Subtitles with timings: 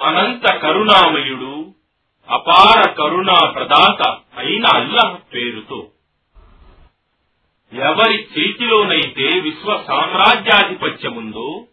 [0.00, 1.74] అనంత కరుణామయుడు
[2.28, 5.90] అపార కరుణా ప్రదాత అయిన అల్లాహ్ పేరుతో.
[7.72, 11.66] ఎవరి చేతిలోనైతే విశ్వ సామ్రాజ్యాధిపత్యముందో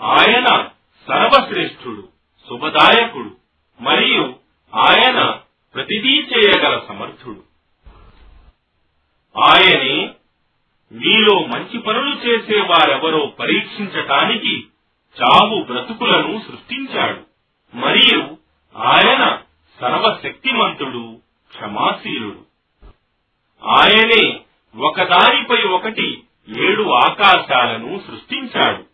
[0.00, 0.68] ఆయన
[1.08, 2.08] సర్వశ్రేష్ఠుడు
[2.48, 3.36] శుభదాయకుడు
[3.80, 4.34] మరియు
[4.74, 5.40] ఆయన
[5.74, 7.42] ప్రతిదీ చేయగల సమర్థుడు.
[9.36, 10.14] ఆయనే
[10.92, 14.64] మీలో మంచి పనులు చేసే వారెవరో పరీక్షించటానికి
[15.22, 17.35] చావు బ్రతుకులను సృష్టించాడు.
[17.74, 18.36] మరియు
[18.76, 19.38] ఆయన
[19.80, 21.20] సర్వశక్తిమంతుడు
[21.52, 22.46] క్షమాశీలుడు.
[23.64, 24.40] ఆయనే
[24.76, 26.22] ఒకదానిపై ఒకటి
[26.58, 28.84] ఏడు ఆకాశాలను సృష్టించాడు.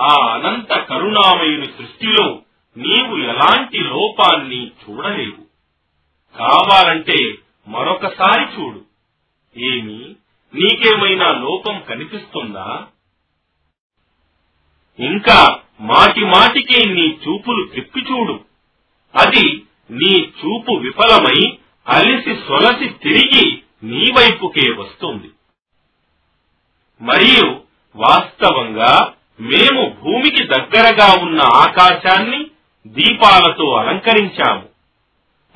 [0.00, 2.38] ఆ అనంత కరుణామయుని సృష్టిలో
[2.76, 5.48] నీవు ఎలాంటి లోపాన్ని చూడలేవు.
[6.38, 7.34] కావాలంటే
[7.68, 8.84] మరొకసారి చూడు.
[9.56, 10.16] ఏమి?
[10.54, 12.86] నీకేమైనా లోపం కనిపిస్తుందా?
[15.00, 18.40] ఇంకా మాటి మాటికి నీ చూపులు తిప్పి చూడు.
[19.16, 21.58] అది నీ చూపు విఫలమై
[21.88, 25.30] అలిసి సొలసి తిరిగి నీ వైపుకే వస్తుంది.
[27.00, 27.60] మరియు
[27.96, 32.46] వాస్తవంగా మేము భూమికి దగ్గరగా ఉన్న ఆకాశాన్ని
[32.86, 34.68] దీపాలతో అలంకరించాము.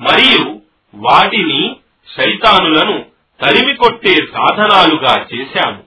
[0.01, 0.61] మరియు
[0.95, 1.75] వాటిని
[2.17, 3.05] శైతానులను
[3.45, 5.83] తరిమి కొట్టే సాధనాలుగా చేశాము.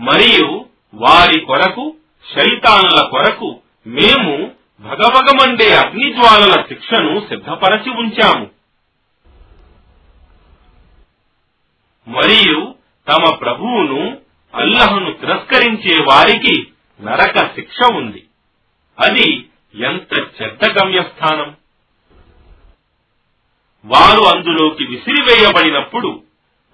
[0.00, 1.96] మరియు వారి కొరకు
[2.34, 8.50] శైతానుల కొరకు మేము భగభగమండే అగ్నిజ్వాలల శిక్షను సిద్ధపరచి ఉంచాము.
[12.08, 12.74] మరియు
[13.08, 14.18] తమ ప్రభువును
[14.54, 16.66] అల్లహను తిరస్కరించే వారికి
[17.00, 18.26] నరక శిక్ష ఉంది.
[18.98, 21.56] అది ఎంత చెడ్డ గమ్యస్థానం.
[23.84, 26.22] వారు అందులోకి విసిరివేయబడినప్పుడు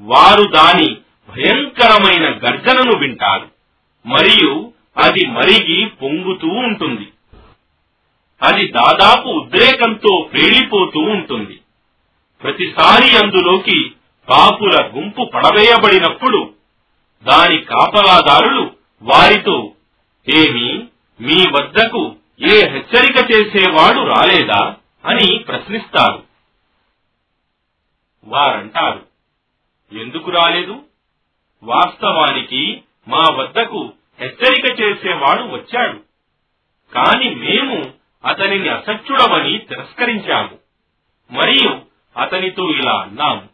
[0.00, 0.94] వారు దాని
[1.28, 3.48] భయంకరమైన గర్జనను వింటారు.
[4.06, 7.08] మరియు అది మరిగి పొంగుతూ ఉంటుంది.
[8.42, 11.60] అది దాదాపు ఉద్రేకంతో పేలిపోతూ ఉంటుంది.
[12.42, 13.92] ప్రతిసారి అందులోకి
[14.28, 16.54] పాపుల గుంపు పడవేయబడినప్పుడు
[17.22, 18.70] దాని కాపలాదారులు
[19.02, 19.72] వారితో
[20.28, 20.86] ఏమి
[21.20, 24.76] మీ వద్దకు ఏ హెచ్చరిక చేసేవాడు రాలేదా?
[25.04, 26.22] అని ప్రశ్నిస్తారు.
[28.24, 29.06] వారంటారు
[29.98, 30.82] ఎందుకు రాలేదు?
[31.62, 36.00] వాస్తవానికి మా వద్దకు హెచ్చరిక చేసేవాడు వచ్చాడు.
[36.94, 37.90] కాని మేము
[38.24, 40.58] అతనిని అసత్యుడమని తిరస్కరించాము.
[41.30, 41.80] మరియు
[42.16, 43.48] అతనితో ఇలా అన్నాము.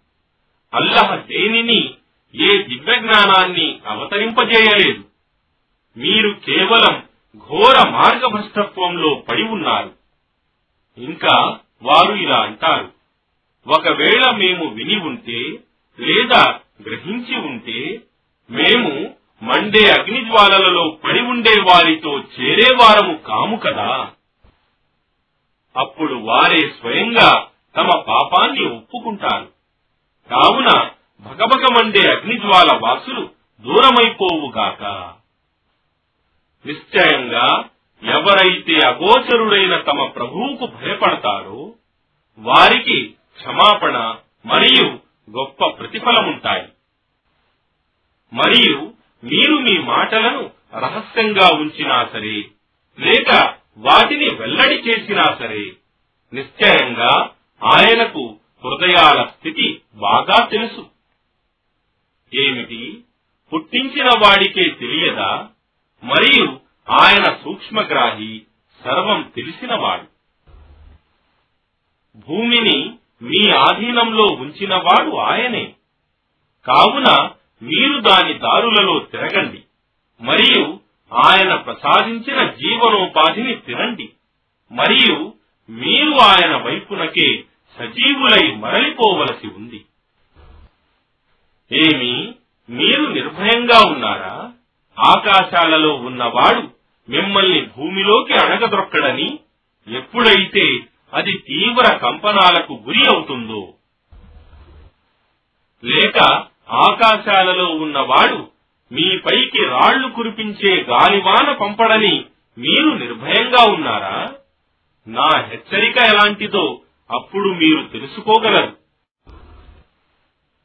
[0.75, 1.95] అల్లహ దేనిని?
[2.35, 5.05] ఏ దివ్యజ్ఞానాన్ని అవతరింపజేయలేదు.
[5.97, 7.03] మీరు కేవలం
[7.39, 9.93] ఘోర మార్గభ్రష్టత్వంలో పడి ఉన్నారు.
[10.99, 12.93] ఇంకా వారు ఇలా అంటారు.
[13.67, 15.41] ఒకవేళ మేము విని ఉంటే
[16.01, 18.01] లేదా గ్రహించి ఉంటే
[18.51, 24.11] మేము మండే అగ్నిజ్వాలలలో పడి ఉండే వారితో చేరేవారము కాము కదా.
[25.77, 27.47] అప్పుడు వారే స్వయంగా
[27.77, 29.49] తమ పాపాన్ని ఒప్పుకుంటారు.
[30.31, 30.91] కావున
[31.21, 33.31] భగభగమండే అగ్నిజ్వాల వాసులు
[33.61, 35.15] దూరమైపోవుగాక
[36.67, 37.65] నిశ్చయంగా
[38.03, 41.73] ఎవరైతే అగోచరుడైన తమ ప్రభువుకు భయపడతారో
[42.39, 44.15] వారికి క్షమాపణ
[44.47, 44.99] మరియు
[45.31, 46.69] గొప్ప ప్రతిఫలముంటాయి.
[48.33, 48.94] మరియు
[49.25, 52.45] మీరు మీ మాటలను రహస్యంగా ఉంచినా సరే
[53.01, 55.73] లేక వాటిని వెల్లడి చేసినా సరే
[56.35, 57.31] నిశ్చయంగా
[57.65, 60.87] ఆయనకు హృదయాల స్థితి బాగా తెలుసు.
[62.35, 63.05] ఏమిటి?
[63.55, 65.49] పుట్టించిన వాడికే తెలియదా?
[66.05, 68.43] మరియు ఆయన సూక్ష్మగ్రాహి
[68.85, 70.07] సర్వం తెలిసినవాడు.
[72.17, 75.75] భూమిని మీ ఆధీనంలో ఉంచినవాడు ఆయనే.
[76.67, 77.31] కావున
[77.63, 79.63] మీరు దాని దారులలో తిరగండి.
[80.21, 80.81] మరియు
[81.13, 84.09] ఆయన ప్రసాదించిన జీవనోపాధిని తినండి.
[84.73, 85.35] మరియు
[85.71, 87.45] మీరు ఆయన వైపునకే
[87.79, 89.85] సజీవులై మరలిపోవలసి ఉంది.
[91.73, 92.35] ఏమి
[92.71, 94.53] మీరు నిర్భయంగా ఉన్నారా?
[94.99, 96.71] ఆకాశాలలో ఉన్నవాడు
[97.09, 99.39] మిమ్మల్ని భూమిలోకి అణగదొక్కడని
[99.89, 100.81] ఎప్పుడైతే
[101.15, 103.75] అది తీవ్ర కంపనాలకు గురి అవుతుందో
[105.85, 108.51] లేక ఆకాశాలలో ఉన్నవాడు
[108.93, 112.25] మీపైకి రాళ్ళు కురిపించే గాలివాన పంపడని
[112.59, 114.35] మీరు నిర్భయంగా ఉన్నారా?
[115.07, 116.81] నా హెచ్చరిక ఎలాంటిదో
[117.11, 118.77] అప్పుడు మీరు తెలుసుకోగలరు.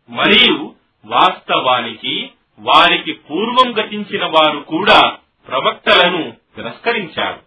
[0.09, 0.75] మరియు
[1.05, 2.29] వాస్తవానికి
[2.59, 5.17] వారికి పూర్వం గతించిన వారు కూడా
[5.47, 7.41] ప్రవక్తలను తిరస్కరించారు.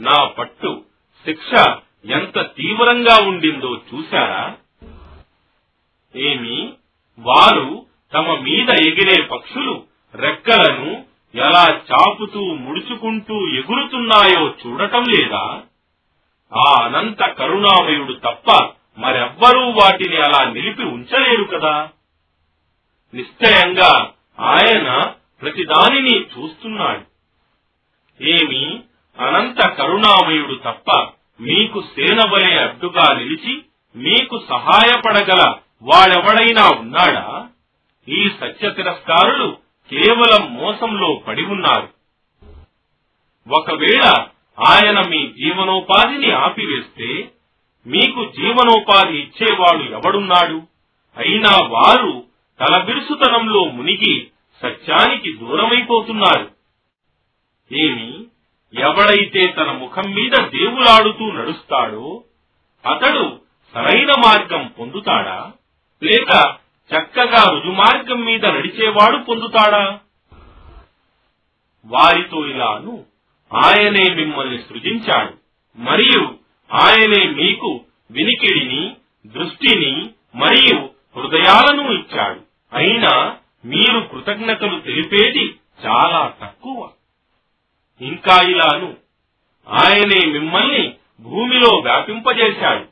[0.00, 0.84] నా పట్టు
[1.24, 1.64] శిక్ష
[2.06, 4.56] ఎంత తీవ్రంగా ఉండిందో చూశారా?
[6.16, 6.72] ఏమి
[7.20, 9.84] వారు తమ మీద ఎగిరే పక్షులు
[10.14, 15.62] రెక్కలను ఎలా చాపుతూ ముడుచుకుంటూ ఎగురుతున్నాయో చూడటం లేదా?
[16.52, 18.48] ఆ అనంత కరుణామయుడు తప్ప
[18.98, 21.88] మరెవ్వరూ వాటిని అలా నిలిపి ఉంచలేరు కదా.
[23.14, 24.88] నిశ్చయంగా ఆయన
[25.42, 27.04] ప్రతిదానిని చూస్తున్నాడు.
[28.20, 28.80] ఏమి
[29.18, 30.90] అనంత కరుణామయుడు తప్ప
[31.40, 33.62] మీకు సేనవలే అడ్డుగా నిలిచి
[33.96, 37.48] మీకు సహాయపడగల వాడెవడైనా ఉన్నాడా?
[38.08, 39.56] ఈ సత్య తిరస్కారులు
[39.90, 41.88] కేవలం మోసంలో పడి ఉన్నారు.
[43.48, 44.26] ఒకవేళ
[44.68, 47.30] ఆయన మీ జీవనోపాధిని ఆపివేస్తే
[47.86, 50.62] మీకు జీవనోపాధి ఇచ్చేవాడు ఎవడున్నాడు?
[51.16, 52.24] అయినా వారు
[52.60, 54.30] తలబిరుసుతనంలో మునిగి
[54.62, 56.50] సత్యానికి దూరమైపోతున్నారు.
[57.72, 58.26] ఏమి?
[58.80, 62.24] ఎవడైతే తన ముఖం మీద దేవులాడుతూ నడుస్తాడో
[62.86, 63.40] అతడు
[63.74, 65.52] సరైన మార్గం పొందుతాడా?
[66.02, 66.56] లేక
[66.96, 69.98] చక్కగా రుజుమార్గం మీద నడిచేవాడు పొందుతాడా?
[71.86, 73.04] వారితో ఇలాను
[73.52, 75.34] ఆయనే మిమ్మల్ని సృజించాడు.
[75.78, 76.34] మరియు
[76.72, 77.80] ఆయనే మీకు
[78.10, 82.40] వినికిడిని దృష్టిని మరియు హృదయాలను ఇచ్చాడు.
[82.72, 85.54] అయినా మీరు కృతజ్ఞతలు తెలిపేది
[85.86, 86.88] చాలా తక్కువ.
[88.00, 88.96] ఇంకా ఇలాను
[89.68, 92.86] ఆయనే మిమ్మల్ని భూమిలో వ్యాపింపజేశాడు.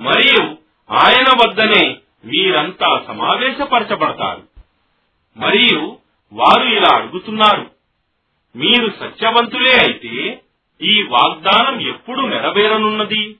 [0.00, 0.56] మరియు
[0.92, 4.42] ఆయన వద్దనే మీరంతా సమావేశపరచబడతారు.
[5.36, 5.98] మరియు
[6.32, 7.70] వారు ఇలా అడుగుతున్నారు
[8.56, 10.42] మీరు సత్యవంతులే అయితే
[10.82, 13.36] ఈ వాగ్దానం ఎప్పుడు నెరవేరనున్నది?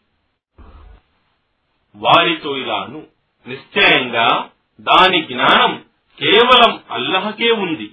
[1.96, 3.06] వారితో ఇలాను
[3.48, 5.84] నిశ్చయంగా దాని జ్ఞానం
[6.20, 7.92] కేవలం అల్లహకే ఉంది.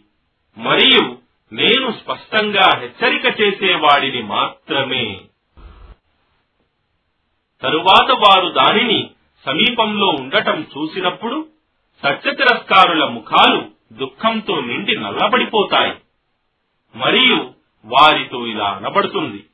[0.58, 1.18] మరియు
[1.54, 5.22] నేను స్పష్టంగా హెచ్చరిక చేసేవాడిని మాత్రమే.
[7.62, 9.12] తరువాత వారు దానిని
[9.46, 11.48] సమీపంలో ఉండటం చూసినప్పుడు
[12.04, 15.94] సత్యతిరస్కారుల ముఖాలు దుఃఖంతో నిండి నల్లబడిపోతాయి.
[16.96, 17.54] మరియు
[17.86, 19.46] వారితో ఇలా అనబడుతుంది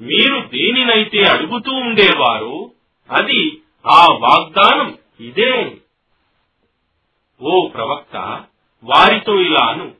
[0.00, 2.70] మీరు దేనినైతే అడుగుతూ ఉండేవారు
[3.10, 5.76] అది ఆ వాగ్దానం ఇదే.
[7.42, 8.16] ఓ ప్రవక్త
[8.84, 9.94] వారితో ఇలాను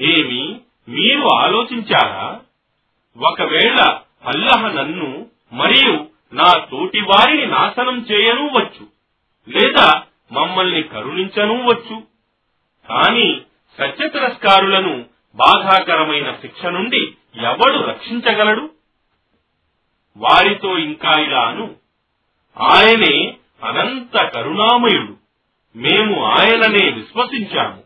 [0.00, 2.40] ఏమి మీరు ఆలోచించారా?
[3.16, 8.86] ఒకవేళ అల్లహ నన్ను మరియు నా తోటి వారిని నాశనం చేయనూ వచ్చు
[9.48, 12.02] లేదా మమ్మల్ని కరుణించనూ వచ్చు.
[12.88, 13.40] కాని
[13.78, 15.04] సత్య తిరస్కారులను
[15.34, 18.70] బాధాకరమైన శిక్ష నుండి ఎవడు రక్షించగలడు?
[20.16, 21.74] వారితో ఇంకా ఇలాను.
[22.60, 25.16] ఆయనే అనంత కరుణామయుడు.
[25.78, 27.82] మేము ఆయననే విశ్వసించాము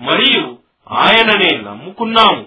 [0.00, 0.58] మరియు
[0.90, 2.46] ఆయననే నమ్ముకున్నాము.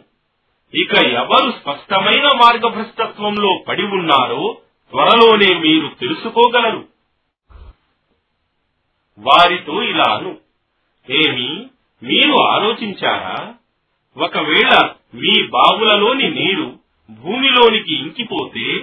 [0.73, 4.57] ఇక ఎవరు స్పష్టమైన మార్గభ్రష్టత్వంలో పడి ఉన్నారో
[4.91, 6.87] త్వరలోనే మీరు తెలుసుకోగలరు.
[9.19, 10.37] వారితో ఇలాను.
[11.09, 11.67] ఏమి
[12.03, 13.53] మీరు ఆలోచించారా?
[14.17, 16.79] ఒకవేళ మీ బావులలోని నీరు
[17.11, 18.79] భూమిలోనికి ఇంకిపోతే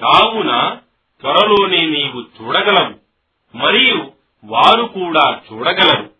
[0.00, 0.78] కావున
[1.20, 2.94] త్వరలోనే నీవు చూడగలవు
[3.56, 4.12] మరియు
[4.44, 6.10] వారు కూడా చూడగలరు.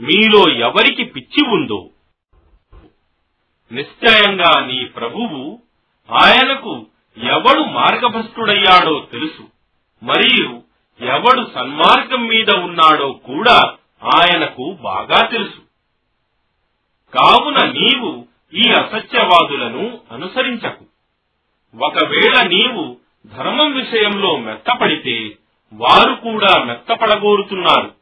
[0.00, 1.90] మీలో ఎవరికి పిచ్చి ఉందో.
[3.72, 5.62] నిశ్చయంగా నీ ప్రభువు
[6.10, 6.86] ఆయనకు
[7.18, 9.42] ఎవడు మార్గభ్రష్టుడయ్యాడో తెలుసు
[10.02, 10.62] మరియు
[11.00, 13.60] ఎవడు సన్మార్గం మీద ఉన్నాడో కూడా
[14.18, 15.60] ఆయనకు బాగా తెలుసు.
[17.16, 20.84] కావున నీవు ఈ అసత్యవాదులను అనుసరించకు.
[21.84, 25.36] ఒకవేళ నీవు ధర్మం విషయంలో మెత్తపడితే
[25.72, 27.94] వారు కూడా మెత్తపడగోరుతున్నారు.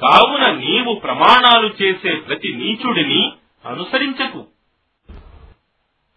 [0.00, 3.32] కావున నీవు ప్రమాణాలు చేసే ప్రతి నీచుడిని
[3.64, 4.46] అనుసరించకు.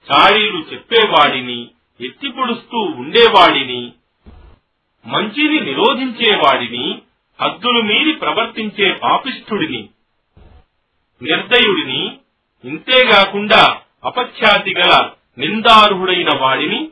[0.07, 1.67] చాడీలు చెప్పేవాడిని
[2.01, 3.91] ఎత్తిపొడుస్తూ ఉండేవాడిని
[5.05, 7.01] మంచిని నిరోధించేవాడిని
[7.41, 9.89] హద్దులు మీరి ప్రవర్తించే పాపిష్ఠుడిని
[11.21, 12.17] నిర్దయుడిని
[12.67, 16.91] ఇంతేగాకుండా అపఖ్యాతి గల నిందార్హుడైన వాడిని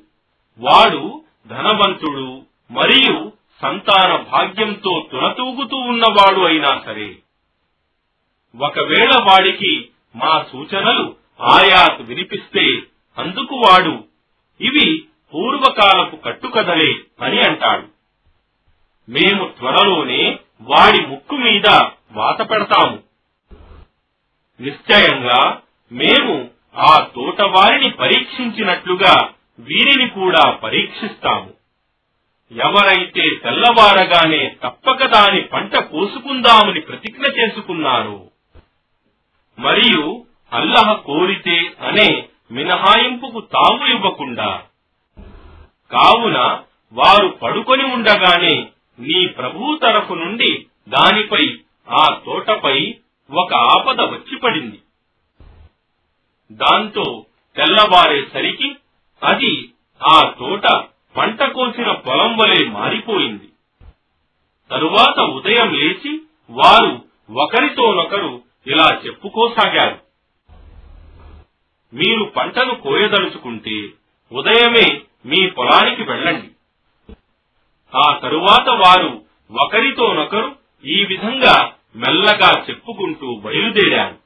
[0.57, 2.41] వాడు ధనవంతుడు
[2.71, 7.15] మరియు సంతాన భాగ్యంతో తునతూగుతూ ఉన్నవాడు అయినా సరే.
[8.61, 12.79] ఒకవేళ వాడికి మా సూచనలు ఆయాత్ వినిపిస్తే
[13.17, 14.03] అందుకు వాడు
[14.61, 17.87] ఇవి పూర్వకాలపు కట్టుకథలే అని అంటాడు.
[19.11, 21.67] మేము త్వరలోనే వాడి ముక్కు మీద
[22.11, 22.99] వాత పెడతాము.
[24.61, 25.61] నిశ్చయంగా
[25.91, 26.35] మేము
[26.77, 29.13] ఆ తోటవారిని పరీక్షించినట్లుగా
[29.59, 31.51] వీరిని కూడా పరీక్షిస్తాము.
[32.51, 38.17] ఎవరైతే తెల్లవారగానే తప్పక దాని పంట కోసుకుందామని ప్రతిజ్ఞ చేసుకున్నారో
[39.57, 40.03] మరియు
[40.51, 42.09] అల్లహ కోరితే అనే
[42.51, 44.49] మినహాయింపుకు తాము ఇవ్వకుండా
[45.91, 46.37] కావున
[46.95, 48.55] వారు పడుకొని ఉండగానే
[48.99, 50.51] నీ ప్రభువు తరఫు నుండి
[50.89, 51.43] దానిపై
[51.87, 52.77] ఆ తోటపై
[53.31, 54.79] ఒక ఆపద వచ్చి పడింది
[56.51, 57.25] దాంతో
[57.55, 58.75] తెల్లవారేసరికి
[59.23, 59.69] అది
[60.03, 60.67] ఆ తోట
[61.17, 63.49] పంట కోసిన పొలం వలె మారిపోయింది.
[64.71, 69.99] తరువాత ఉదయం లేచి వారు ఒకరితోనొకరు ఇలా చెప్పుకోసాగారు.
[71.95, 73.89] మీరు పంటను కోయదలుచుకుంటే
[74.31, 76.47] ఉదయమే మీ పొలానికి వెళ్ళండి.
[77.95, 79.25] ఆ తరువాత వారు
[79.63, 84.24] ఒకరితోనొకరు ఈ విధంగా మెల్లగా చెప్పుకుంటూ బయలుదేరారు.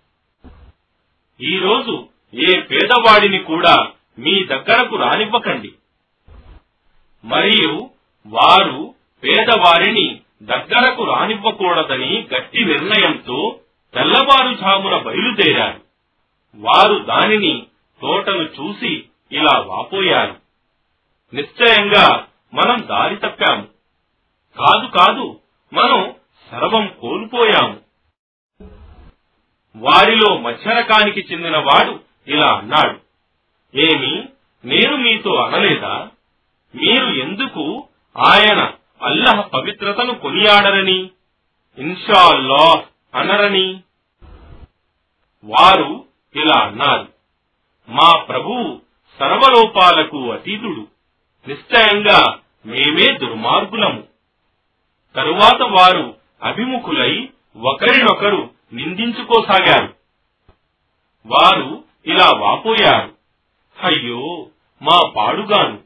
[1.41, 3.87] ఈరోజు ఏ పేదవాడిని కూడా
[4.19, 5.71] మీ దగ్గరకు రానివ్వకండి.
[7.25, 7.89] మరియు
[8.27, 13.59] వారు పేదవారిని దగ్గరకు రానివ్వకూడదని గట్టి నిర్ణయంతో
[13.93, 15.81] తెల్లవారుజామున బయలుదేరారు.
[16.55, 17.67] వారు దానిని
[18.01, 20.35] తోటను చూసి ఇలా వాపోయారు.
[21.35, 23.67] నిశ్చయంగా మనం దారి తప్పాము.
[24.59, 25.39] కాదు కాదు
[25.73, 26.13] మనం
[26.51, 27.88] సర్వం కోల్పోయాము.
[29.79, 32.99] వారిలో మధ్యరకానికి చెందినవాడు ఇలా అన్నాడు.
[33.77, 34.25] ఏమి?
[34.65, 36.07] నేను మీతో అనలేదా?
[36.75, 38.71] మీరు ఎందుకు ఆయన
[39.03, 41.09] అల్లహ పవిత్రతను కొనియాడరని?
[41.77, 42.83] ఇన్షాల్లా
[43.15, 43.81] అనరని?
[45.43, 46.05] వారు
[46.35, 47.07] ఇలా అన్నారు.
[47.89, 48.81] మా ప్రభువు
[49.19, 50.87] సర్వలోపాలకు అతీతుడు.
[51.47, 54.03] నిశ్చయంగా మేమే దుర్మార్గులము.
[55.15, 57.29] తరువాత వారు అభిముఖులై
[57.61, 59.93] ఒకరినొకరు నిందించుకోసాగారు.
[61.25, 63.15] వారు ఇలా వాపోయారు.
[63.83, 64.47] అయ్యో
[64.81, 65.79] మా పాడుగాను.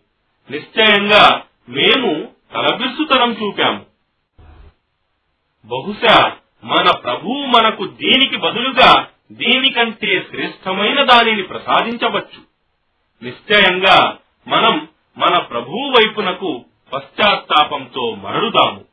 [0.51, 3.85] నిశ్చయంగా మేము తలబిస్సుతనం చూపాము.
[5.65, 12.41] బహుశా మన ప్రభువు మనకు దీనికి బదులుగా దీనికంటే శ్రేష్టమైన దానిని ప్రసాదించవచ్చు.
[13.23, 14.87] నిశ్చయంగా మనం
[15.17, 18.85] మన ప్రభువు వైపునకు పశ్చాత్తాపంతో మరడుదాము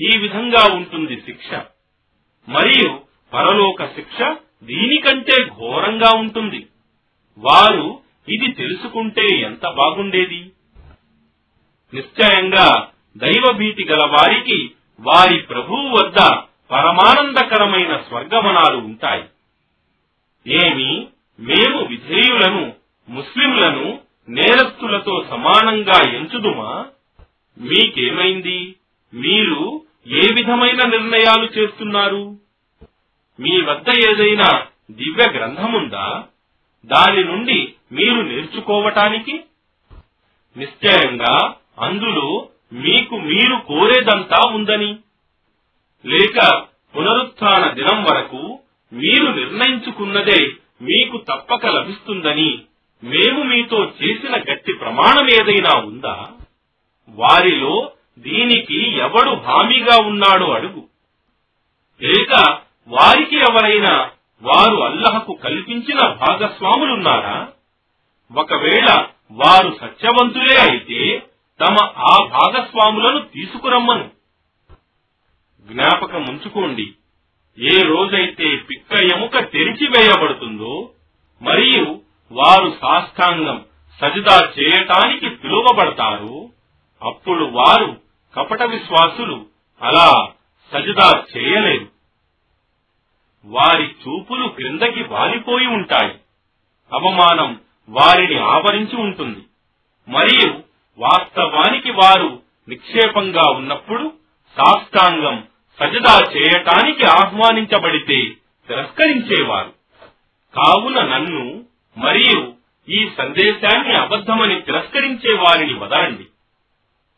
[0.00, 1.60] ఈ విధంగా ఉంటుంది శిక్ష.
[2.48, 3.00] మరియు
[3.32, 4.22] పరలోక శిక్ష
[4.62, 6.66] దీనికంటే ఘోరంగా ఉంటుంది.
[7.38, 10.50] వారు ఇది తెలుసుకుంటే ఎంత బాగుండేది?
[11.94, 16.16] నిశ్చయంగా దైవభీతి గల వారికి వారి ప్రభువు వద్ద
[16.70, 19.24] పరమానందకరమైన స్వర్గవనాలు ఉంటాయి.
[20.46, 21.06] ఏమి
[21.40, 22.72] మేము విధేయులను
[23.08, 26.86] ముస్లింలను నేరస్తులతో సమానంగా ఎంచుదుమా?
[27.58, 28.74] మీకేమైంది?
[29.14, 32.36] మీరు ఏ విధమైన నిర్ణయాలు చేస్తున్నారు?
[33.40, 36.24] మీ వద్ద ఏదైనా దివ్య గ్రంథముందా?
[36.84, 39.40] దాని నుండి మీరు నేర్చుకోవటానికి?
[40.56, 44.98] నిశ్చయంగా అందులో మీకు మీరు కోరేదంతా ఉందని.
[46.06, 46.64] లేక
[46.96, 48.58] పునరుత్థాన దినం వరకు
[48.92, 50.50] మీరు నిర్ణయించుకున్నదే
[50.82, 52.62] మీకు తప్పక లభిస్తుందని
[53.04, 56.28] మేము మీతో చేసిన గట్టి ప్రమాణం ఏదైనా ఉందా?
[57.08, 60.88] వారిలో దీనికి ఎవడు హామీగా ఉన్నాడో అడుగు.
[62.02, 62.58] లేక
[62.88, 64.10] వారికి ఎవరైనా
[64.42, 67.48] వారు అల్లహకు కల్పించిన భాగస్వాములున్నారా?
[68.36, 71.22] ఒకవేళ వారు సత్యవంతులే అయితే
[71.60, 74.10] తమ ఆ భాగస్వాములను తీసుకురమ్మను.
[75.70, 76.92] జ్ఞాపకం ఉంచుకోండి.
[77.58, 80.90] ఏ రోజైతే పిక్క ఎముక తెరిచివేయబడుతుందో
[81.42, 82.00] మరియు
[82.32, 83.64] వారు సాష్టాంగం
[84.00, 86.50] సజిదా చేయటానికి పిలువబడతారు
[87.02, 89.46] అప్పుడు వారు కపట విశ్వాసులు
[89.82, 90.32] అలా
[90.72, 91.88] సజదా చేయలేరు
[93.44, 96.14] వారి చూపులు క్రిందకి వాలిపోయి ఉంటాయి.
[96.92, 99.40] అవమానం వారిని ఆవరించి ఉంటుంది.
[100.08, 100.60] మరియు
[100.98, 104.12] వాస్తవానికి వారు నిక్షేపంగా ఉన్నప్పుడు
[104.56, 105.44] సాష్టాంగం
[105.80, 108.24] సజదా చేయటానికి ఆహ్వానించబడితే
[108.68, 109.72] తిరస్కరించేవారు.
[110.54, 111.64] కావున నన్ను
[111.96, 112.52] మరియు
[112.88, 116.26] ఈ సందేశాన్ని అబద్ధమని తిరస్కరించే వారిని వదలండి.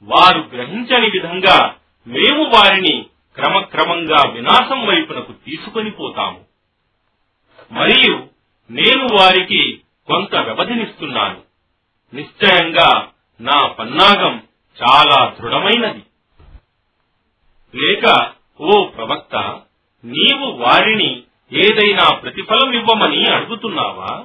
[0.02, 1.74] వారు గ్రహించని విధంగా
[2.06, 6.44] మేము వారిని క్రమక్రమంగా వినాశం వైపునకు తీసుకొని పోతాము.
[7.72, 8.26] మరియు
[8.70, 11.42] నేను వారికి కొంత వ్యవధినిస్తున్నాను.
[12.14, 13.08] నిశ్చయంగా
[13.40, 14.42] నా పన్నాగం
[14.82, 16.02] చాలా దృఢమైనది.
[17.74, 19.60] లేక ఓ ప్రవక్త
[20.04, 24.24] నీవు వారిని ఏదైనా ప్రతిఫలం ఇవ్వమని అడుగుతున్నావా?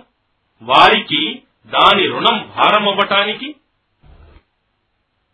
[0.61, 3.55] వారికి దాని రుణం భారమవ్వటానికి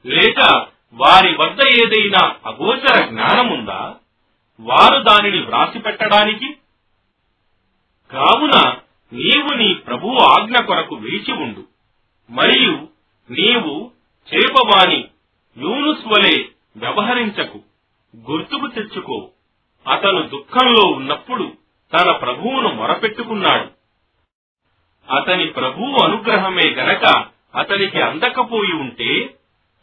[0.05, 3.95] లేక వారి వద్ద ఏదైనా అగోచర జ్ఞానముందా?
[4.59, 6.57] వారు దానిని వ్రాసి పెట్టడానికి
[8.11, 8.75] కావున
[9.13, 11.67] నీవు నీ ప్రభువు ఆజ్ఞ కొరకు వేచి ఉండు.
[12.29, 12.87] మరియు
[13.31, 13.91] నీవు
[14.33, 15.07] చేపవాని
[15.57, 16.43] యూనుస్ వలె
[16.75, 17.59] వ్యవహరించకు
[18.15, 19.29] గుర్తుకు తెచ్చుకో.
[19.91, 21.53] అతను దుఃఖంలో ఉన్నప్పుడు
[21.93, 23.69] తన ప్రభువును మొరపెట్టుకున్నాడు.
[25.13, 29.35] అతని ప్రభువు అనుగ్రహమే గనక అతనికి అందకపోయి ఉంటే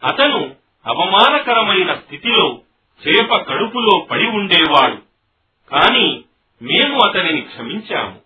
[0.05, 0.55] అతను
[0.87, 2.61] అవమానకరమైన స్థితిలో
[3.09, 5.02] చేప కడుపులో పడి ఉండేవాడు.
[5.71, 6.25] కాని
[6.62, 8.21] మేము అతనిని క్షమించాము.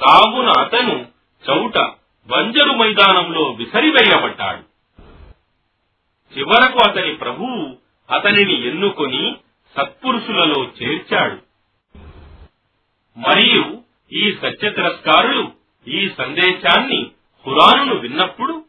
[0.00, 1.06] కావున అతను
[1.50, 1.78] చౌట
[2.26, 4.68] బంజరు మైదానంలో విసరివేయబడ్డాడు.
[6.38, 7.76] చివరకు అతని ప్రభువు
[8.14, 9.36] అతనిని ఎన్నుకొని
[9.76, 11.48] సత్పురుషులలో చేర్చాడు.
[13.18, 15.52] మరియు ఈ సత్య తిరస్కారులు
[15.88, 17.10] ఈ సందేశాన్ని
[17.44, 18.64] ఖురానును విన్నప్పుడు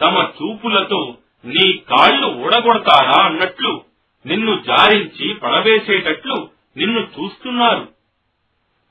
[0.00, 3.84] తమ చూపులతో నీ కాళ్ళు ఊడగొడతారా అన్నట్లు
[4.26, 7.92] నిన్ను జారించి పడవేసేటట్లు నిన్ను చూస్తున్నారు.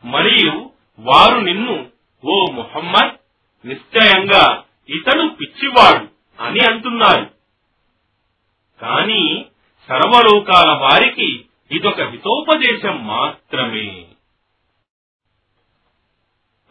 [0.06, 1.90] మరియు వారు నిన్ను
[2.26, 3.18] ఓ ముహమ్మద్
[3.68, 6.08] నిశ్చయంగా ఇతడు పిచ్చివాడు
[6.44, 7.32] అని అంటున్నారు.
[8.82, 9.46] కాని
[9.88, 14.06] సర్వలోకాల వారికి ఇదొక హితోపదేశం మాత్రమే.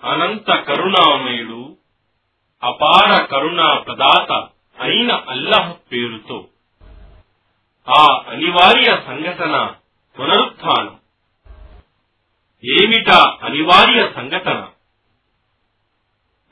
[0.05, 1.77] అనంత కరుణామయుడు
[2.63, 4.49] అపార కరుణా ప్రదాత
[4.81, 6.47] అయిన అల్లాహ్ పేరుతో.
[7.89, 9.75] ఆ అనివార్య సంఘటన
[10.19, 10.99] పునరుత్థానం.
[12.65, 14.69] ఏమిటా అనివార్య సంఘటన?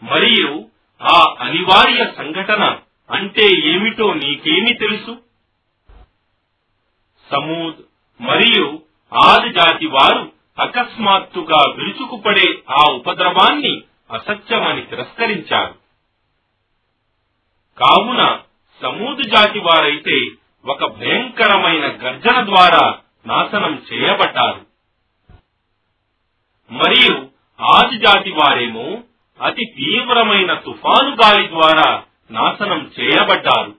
[0.02, 0.64] మరియు
[1.02, 2.78] ఆ అనివార్య సంఘటన
[3.10, 5.18] అంటే ఏమిటో నీకేమి తెలుసు?
[7.30, 7.76] సమూద్
[8.22, 15.85] మరియు ఆది జాతి వారు అకస్మాత్తుగా విరుచుకుపడే ఆ ఉపద్రవాన్ని అసత్యమని తిరస్కరించారు.
[17.78, 18.38] కావున
[18.82, 20.30] సమూదు జాతి వారైతే
[20.66, 24.66] ఒక భయంకరమైన గర్జన ద్వారా నాశనం చేయబడ్డారు.
[26.70, 27.28] మరియు
[27.60, 29.02] ఆది జాతి వారేమో
[29.40, 33.74] అతి తీవ్రమైన తుఫాను గాలి ద్వారా నాశనం చేయబడ్డారు.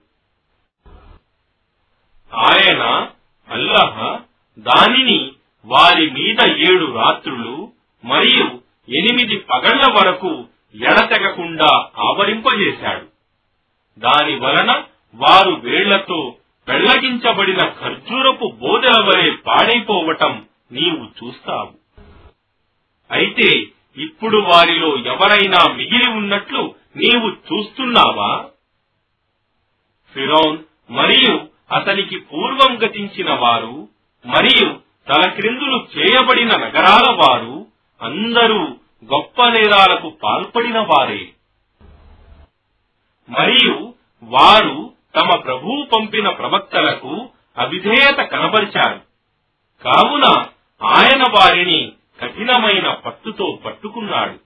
[2.36, 3.08] ఆయన
[3.50, 4.20] అల్లహ
[4.60, 5.32] దానిని
[5.66, 7.72] వారి మీద ఏడు రాత్రులు
[8.06, 8.46] మరియు
[8.90, 10.46] ఎనిమిది పగళ్ళ వరకు
[10.76, 13.17] ఎడతెగకుండా ఆవరింపజేశాడు.
[13.98, 14.84] దాని వలన
[15.16, 16.36] వారు వేళ్ళతో
[16.68, 21.74] పెళ్ళగించబడిన ఖర్జూరపు బోధల వలె పాడైపోవటం నీవు చూస్తావు.
[23.12, 23.50] అయితే
[23.98, 28.46] ఇప్పుడు వారిలో ఎవరైనా మిగిలి ఉన్నట్లు నీవు చూస్తున్నావా?
[30.14, 30.58] ఫిరోన్
[30.90, 31.40] మరియు
[31.72, 33.90] అతనికి పూర్వం గతించిన వారు
[34.26, 34.68] మరియు
[35.08, 37.68] తలక్రిందులు చేయబడిన నగరాల వారు
[38.02, 38.62] అందరూ
[39.06, 41.34] గొప్ప నేరాలకు పాల్పడిన వారే.
[43.30, 49.02] మరియు వారు తమ ప్రభువు పంపిన ప్రవక్తలకు అవిధేయత కనబరిచారు.
[49.84, 50.46] కావున
[50.84, 54.40] ఆయన వారిని కఠినమైన పట్టుతో పట్టుకున్నాడు.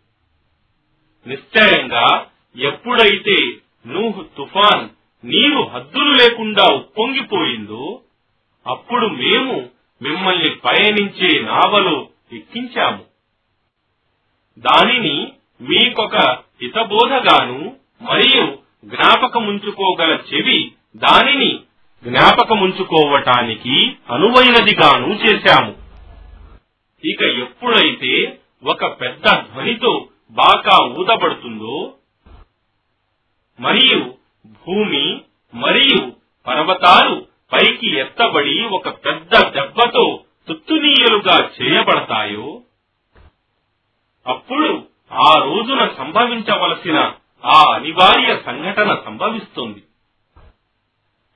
[1.29, 2.25] నిశ్చయంగా
[2.57, 3.37] ఎప్పుడైతే
[3.87, 4.89] నూహ్ తుఫాన్
[5.25, 8.01] నీరు హద్దులు లేకుండా ఉప్పొంగిపోయిందో
[8.67, 9.69] అప్పుడు మేము
[10.01, 13.03] మిమ్మల్ని పయనించే నావలో ఎక్కించాము.
[14.59, 16.15] దానిని మీకొక
[16.61, 20.59] హితబోధగాను మరియు జ్ఞాపకముంచుకోగల చెవి
[20.95, 21.51] దానిని
[22.05, 23.75] జ్ఞాపకముంచుకోవటానికి
[24.09, 25.73] అనువైనదిగాను చేశాము.
[27.03, 28.13] ఇక ఎప్పుడైతే
[28.65, 31.95] ఒక పెద్ద ధ్వనితో బాకా ఊదబడుతుందో
[33.59, 34.01] మరియు
[34.45, 35.05] భూమి
[35.53, 35.99] మరియు
[36.47, 37.15] పర్వతాలు
[37.51, 42.61] పైకి ఎత్తబడి ఒక పెద్ద దెబ్బతో తుత్తునీయలుగా చేయబడతాయో
[44.25, 44.69] అప్పుడు
[45.11, 46.99] ఆ రోజున సంభవించవలసిన
[47.45, 49.83] ఆ అనివార్య సంఘటన సంభవిస్తుంది.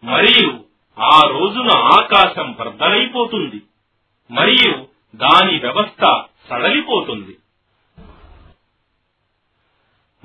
[0.03, 0.63] మరియు
[0.99, 3.61] ఆ రోజున ఆకాశం బద్దలైపోతుంది.
[4.31, 7.37] మరియు దాని వ్యవస్థ సడలిపోతుంది.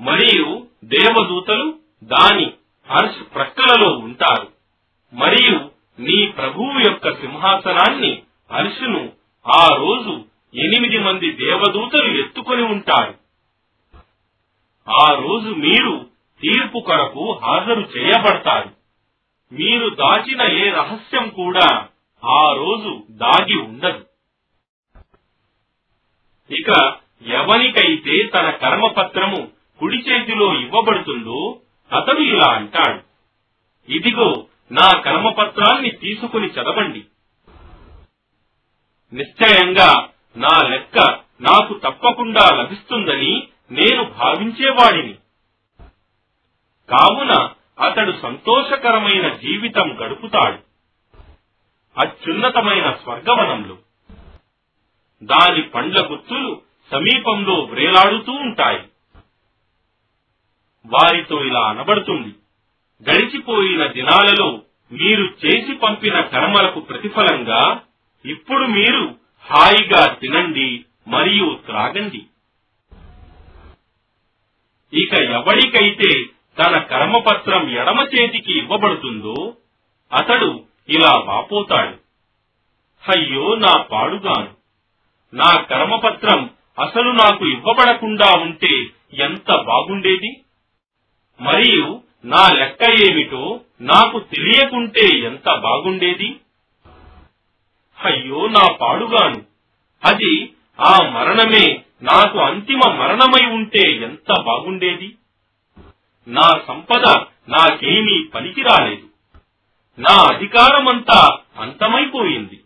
[0.01, 2.53] మరియు దేవదూతలు దాని
[2.89, 4.51] హర్ష్ ప్రక్కలలో ఉంటారు.
[5.13, 9.11] మరియు నీ ప్రభువు యొక్క సింహాసనాన్ని హర్షును
[9.47, 13.20] ఆ రోజు ఎనిమిది మంది దేవదూతలు ఎత్తుకొని ఉంటారు.
[14.89, 16.09] ఆ రోజు మీరు
[16.41, 18.69] తీర్పు కొరకు హాజరు చేయబడతారు.
[19.51, 21.87] మీరు దాచిన ఏ రహస్యం కూడా
[22.25, 24.05] ఆ రోజు దాగి ఉండదు.
[26.53, 26.95] ఇక
[27.27, 31.59] ఎవనికైతే తన కర్మపత్రము కుడి చేతిలో ఇవ్వబడుతుందో
[31.91, 33.01] అతడు ఇలా అంటాడు.
[33.91, 37.05] ఇదిగో నా కర్మపత్రాన్ని తీసుకుని చదవండి.
[39.13, 45.13] నిశ్చయంగా నా లెక్క నాకు తప్పకుండా లభిస్తుందని నేను భావించేవాడిని.
[46.89, 50.57] కావున అతడు సంతోషకరమైన జీవితం గడుపుతాడు.
[51.97, 53.77] అత్యున్నతమైన స్వర్గవనంలో.
[55.23, 58.81] దాని పండ్ల గుత్తులు సమీపంలో వ్రేలాడుతూ ఉంటాయి.
[60.85, 62.35] వారితో ఇలా అనబడుతుంది.
[63.09, 64.51] గడిచిపోయిన దినాలలో
[64.91, 67.81] మీరు చేసి పంపిన కర్మలకు ప్రతిఫలంగా
[68.25, 72.25] ఇప్పుడు మీరు హాయిగా తినండి మరియు త్రాగండి.
[74.93, 76.23] ఇక ఎవడికైతే
[76.59, 79.53] తన కర్మపత్రం ఎడమ చేతికి ఇవ్వబడుతుందో
[80.13, 82.01] అతడు ఇలా వాపోతాడు.
[83.11, 84.53] అయ్యో నా పాడుగాను.
[85.33, 86.49] నా కర్మపత్రం
[86.79, 90.41] అసలు నాకు ఇవ్వబడకుండా ఉంటే ఎంత బాగుండేది?
[91.41, 96.35] మరియు నా లెక్క ఏమిటో నాకు తెలియకుంటే ఎంత బాగుండేది?
[98.05, 99.43] అయ్యో నా పాడుగాను.
[100.05, 105.15] అది ఆ మరణమే నాకు అంతిమ మరణమై ఉంటే ఎంత బాగుండేది?
[106.27, 107.09] నా సంపద
[107.49, 109.09] నాకేమీ పనికి రాలేదు
[109.99, 112.61] నా అధికారమంతా అంతమైపోయింది.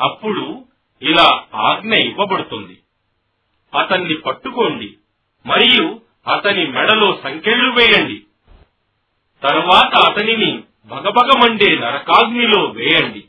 [0.00, 0.64] అప్పుడు
[1.02, 2.78] ఇలా ఆజ్ఞ ఇవ్వబడుతుంది.
[3.80, 4.94] అతన్ని పట్టుకోండి
[5.46, 6.00] మరియు
[6.32, 8.22] అతని మెడలో సంకెళ్ళు వేయండి.
[9.42, 13.24] తరువాత అతనిని భగభగమండే నరకాగ్నిలో వేయండి.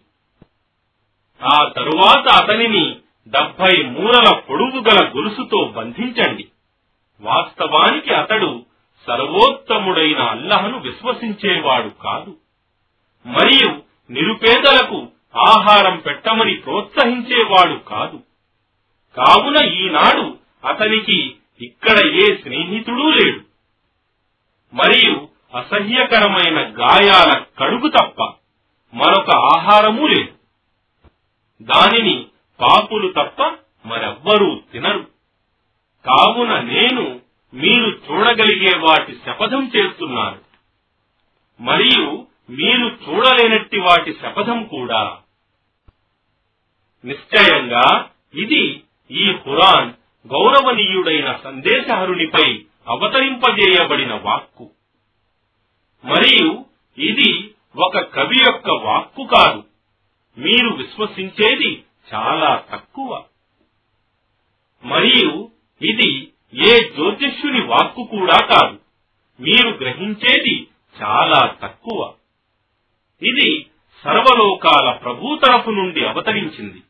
[1.44, 6.48] ఆ తరువాత అతనిని డెబ్బై మూరల పొడుగు గల గొలుసుతో బంధించండి.
[7.22, 8.66] వాస్తవానికి అతడు
[9.08, 12.36] సర్వోత్తముడైన అల్లహను విశ్వసించేవాడు కాదు.
[13.26, 18.20] మరియు నిరుపేదలకు ఆహారం పెట్టమని ప్రోత్సహించేవాడు కాదు.
[19.18, 20.38] కావున ఈనాడు
[20.68, 23.40] అతనికి ఇక్కడ ఏ స్నేహితుడూ లేడు.
[24.74, 28.24] మరియు అసహ్యకరమైన గాయాల కడుగు తప్ప
[28.94, 30.32] మరొక ఆహారమూ లేదు.
[31.64, 32.26] దానిని
[32.62, 35.08] పాపులు తప్ప మరెవ్వరూ తినరు.
[36.06, 37.20] కావున నేను
[37.54, 40.40] మీరు చూడగలిగే వాటి శపథం చేస్తున్నాను.
[41.62, 45.18] మరియు మీరు చూడలేనట్టి వాటి శపథం కూడా.
[47.06, 49.94] నిశ్చయంగా ఇది ఈ ఖురాన్
[50.28, 54.72] గౌరవనీయుడైన సందేశహరునిపై అవతరింపజేయబడిన వాక్కు.
[56.06, 56.66] మరియు
[56.98, 59.64] ఇది ఒక కవి యొక్క వాక్కు కాదు.
[60.38, 63.24] మీరు విశ్వసించేది చాలా తక్కువ.
[64.84, 65.50] మరియు
[65.82, 68.80] ఇది ఏ జ్యోతిష్యుని వాక్కు కూడా కాదు.
[69.40, 70.68] మీరు గ్రహించేది
[71.04, 72.14] చాలా తక్కువ.
[73.22, 73.66] ఇది
[74.04, 76.82] సర్వలోకాల ప్రభు తరపు నుండి అవతరించింది.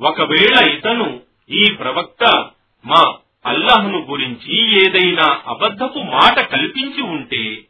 [0.00, 2.50] ఒకవేళ ఇతను ఈ ప్రవక్త
[2.86, 7.64] మా అల్లాహ్ను గురించి ఏదైనా అబద్ధపు మాట కల్పించి ఉంటే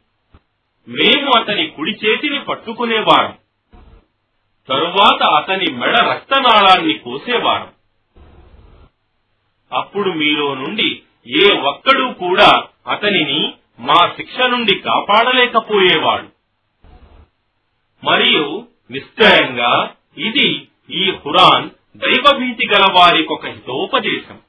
[0.87, 3.42] మేము అతని కుడి చేతిని పట్టుకునేవారం.
[4.67, 7.73] తరువాత అతని మెడ రక్తనాళాన్ని కోసేవారు
[9.73, 16.27] అప్పుడు మీలో నుండి ఏ ఒక్కడూ కూడా అతనిని మా శిక్ష నుండి కాపాడలేకపోయేవాడు.
[18.05, 24.39] మరియు నిశ్చయంగా ఇది ఈ హురాన్ దైవభీతి గల వారికొక హితోపదేశం.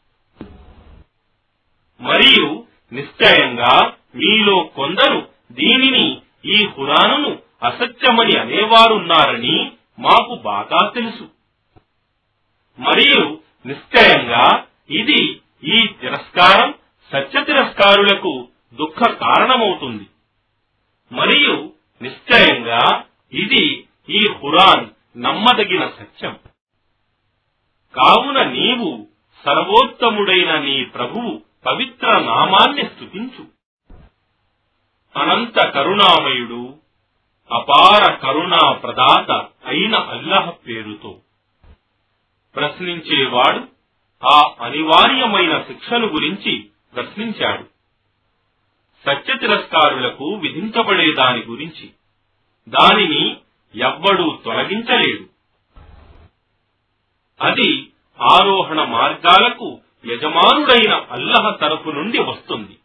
[2.01, 11.29] మరియు నిశ్చయంగా మీలో కొందరు దీనిని ఈ హురాను అసత్యమని అనేవారున్నారని మాకు బాగా తెలుసు.
[12.79, 16.75] మరియు నిశ్చయంగా ఇది ఈ తిరస్కారం
[17.13, 20.07] సత్య తిరస్కారులకు దుఃఖ కారణమవుతుంది.
[21.13, 24.87] మరియు నిశ్చయంగా ఇది ఈ హురాన్
[25.19, 26.39] నమ్మదగిన సత్యం.
[27.95, 29.07] కావున నీవు
[29.45, 33.55] సర్వోత్తముడైన నీ ప్రభువు పవిత్ర నామాన్ని స్థుతించు
[35.17, 36.84] అనంత కరుణామయుడు
[37.53, 39.31] అపార కరుణా ప్రదాత
[39.65, 41.19] అయిన అల్లహ పేరుతో
[42.55, 43.61] ప్రశ్నించేవాడు
[44.23, 47.65] ఆ అనివార్యమైన శిక్షను గురించి ప్రశ్నించాడు.
[49.05, 51.91] సత్య తిరస్కారులకు విధించబడే దాని గురించి
[52.69, 53.37] దానిని
[53.75, 55.25] ఎవ్వడూ తొలగించలేడు
[57.41, 62.79] అది ఆరోహణ మార్గాలకు యజమానుడైన అల్లహ తరపు నుండి వస్తుంది.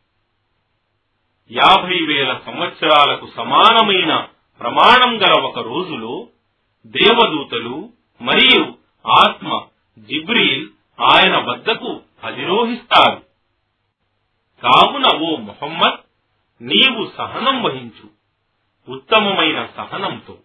[1.52, 4.28] యాభై వేల సంవత్సరాలకు సమానమైన
[4.60, 6.28] ప్రమాణం గల ఒక రోజులో
[6.86, 7.90] దేవదూతలు
[8.22, 8.76] మరియు
[9.08, 9.66] ఆత్మ
[10.00, 10.70] జిబ్రీల్
[11.02, 13.24] ఆయన వద్దకు అధిరోహిస్తారు.
[14.64, 16.00] కావున ఓ మొహమ్మద్
[16.64, 18.10] నీవు సహనం వహించు.
[18.92, 20.38] ఉత్తమమైన సహనంతో.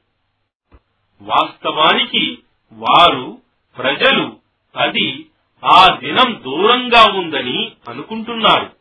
[1.22, 2.38] వాస్తవానికి
[2.72, 3.42] వారు
[3.78, 4.36] ప్రజలు
[4.76, 5.26] అది
[5.64, 8.76] ఆ దినం దూరంగా ఉందని అనుకుంటున్నారు.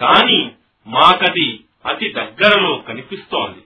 [0.00, 0.50] కాని
[0.86, 3.64] మాకది అతి దగ్గరలో కనిపిస్తోంది.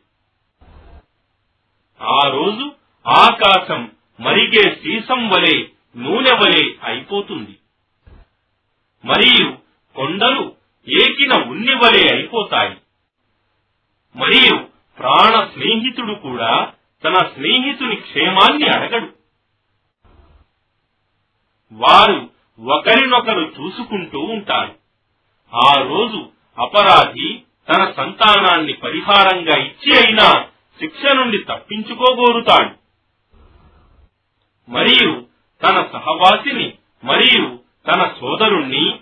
[2.03, 2.73] ఆ రోజు
[3.07, 7.59] ఆకాశం మరిగే సీసం వలె నూనె వలె అయిపోతుంది.
[9.05, 9.57] మరియు
[9.97, 10.57] కొండలు
[10.89, 12.77] ఏకిన ఉన్ని వలె అయిపోతాయి.
[14.17, 16.73] మరియు ప్రాణ స్నేహితుడు కూడా
[17.05, 19.13] తన స్నేహితుని క్షేమాన్ని అడగడు.
[21.73, 22.31] వారు
[22.61, 24.75] ఒకరినొకరు చూసుకుంటూ ఉంటారు.
[25.55, 26.29] ఆ రోజు
[26.59, 30.47] అపరాధి తన సంతానాన్ని పరిహారంగా ఇచ్చి అయినా
[30.81, 32.85] శిక్ష నుండి తప్పించుకోగోరుతాడు.
[34.71, 35.27] మరియు
[35.63, 36.73] తన సహవాసిని
[37.05, 39.01] మరియు తన సోదరుణ్ణి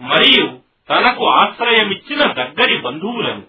[0.00, 3.42] మరియు తనకు ఆశ్రయమిచ్చిన దగ్గరి బంధువులను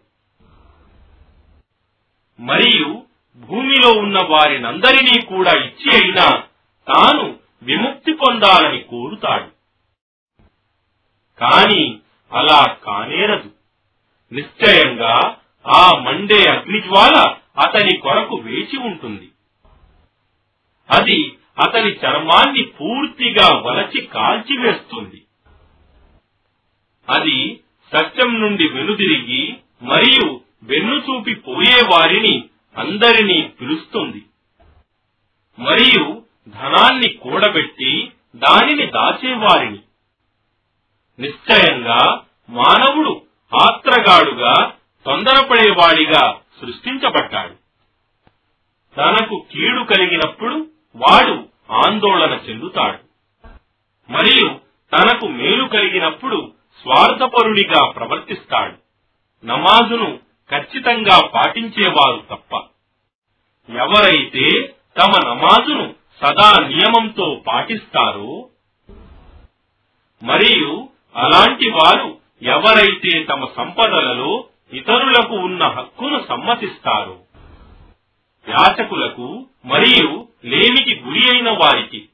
[2.40, 3.04] మరియు
[3.38, 6.44] భూమిలో ఉన్న వారినందరినీ కూడా ఇచ్చి అయినా
[6.88, 9.50] తాను విముక్తి పొందాలని కోరుతాడు.
[11.40, 12.00] కాని
[12.32, 13.52] అలా కానేరదు.
[14.34, 19.32] నిశ్చయంగా ఆ మండే అగ్నిజ్వాల అతని కొరకు వేచి ఉంటుంది.
[20.90, 25.26] అది అతని చర్మాన్ని పూర్తిగా వలచి కాల్చివేస్తుంది
[27.10, 34.26] అది సత్యం నుండి వెనుదిరిగి మరియు వెన్ను చూపి పోయే వారిని అందరినీ పిలుస్తుంది.
[35.60, 39.80] మరియు ధనాన్ని కూడబెట్టి దానిని దాచేవారిని
[41.20, 43.22] నిశ్చయంగా మానవుడు
[43.54, 44.74] ఆత్రగాడుగా
[45.06, 47.56] తొందరపడేవాడిగా సృష్టించబడ్డాడు.
[48.98, 52.98] తనకు కీడు కలిగినప్పుడు వాడు ఆందోళన చెందుతాడు.
[54.12, 54.60] మరియు
[54.98, 58.76] తనకు మేలు కలిగినప్పుడు స్వార్థపరుడిగా ప్రవర్తిస్తాడు.
[59.46, 60.20] నమాజును
[60.52, 62.56] ఖచ్చితంగా పాటించేవారు తప్ప.
[63.72, 68.50] ఎవరైతే తమ నమాజును సదా నియమంతో పాటిస్తారో
[70.24, 77.18] మరియు అలాంటి వారు ఎవరైతే తమ సంపదలలో ఇతరులకు ఉన్న హక్కును సమ్మతిస్తారు.
[78.48, 82.10] యాచకులకు మరియు లేమికి గురి అయిన వారికి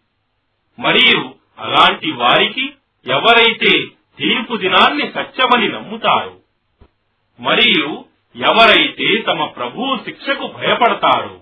[0.79, 1.21] మరియు
[1.59, 2.65] అలాంటి వారికి
[3.05, 3.85] ఎవరైతే
[4.17, 6.41] తీర్పు దినాన్ని సత్యమని నమ్ముతారు
[7.39, 11.35] మరియు ఎవరైతే తమ ప్రభువు శిక్షకు భయపడతారు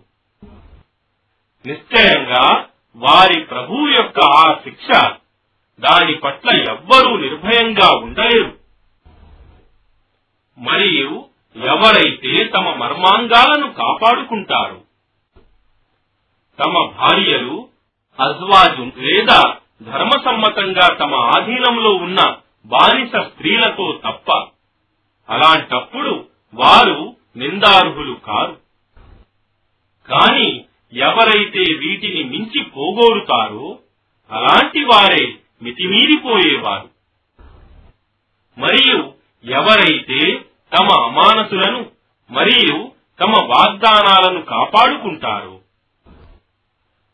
[1.66, 4.88] నిశ్చయంగా వారి ప్రభువు యొక్క ఆ శిక్ష
[5.80, 8.65] దాని పట్ల ఎవ్వరూ నిర్భయంగా ఉండలేరు.
[10.58, 14.82] మరియు ఎవరైతే తమ మర్మాంగాలను కాపాడుకుంటారు
[16.60, 17.70] తమ భార్యలు
[18.20, 24.32] అజ్వాజు లేదా ధర్మసమ్మతంగా తమ ఆధీనంలో ఉన్న బానిస స్త్రీలతో తప్ప
[25.30, 28.58] అలాంటప్పుడు వారు నిందార్హులు కారు.
[30.08, 33.80] కాని ఎవరైతే వీటిని మించి పోగోరుతారో
[34.32, 36.90] అలాంటి వారే మితిమీరిపోయేవారు.
[38.58, 39.14] మరియు
[39.52, 40.45] ఎవరైతే
[40.78, 41.92] తమ అమానతులను
[42.32, 45.60] మరియు తమ వాగ్దానాలను కాపాడుకుంటారు.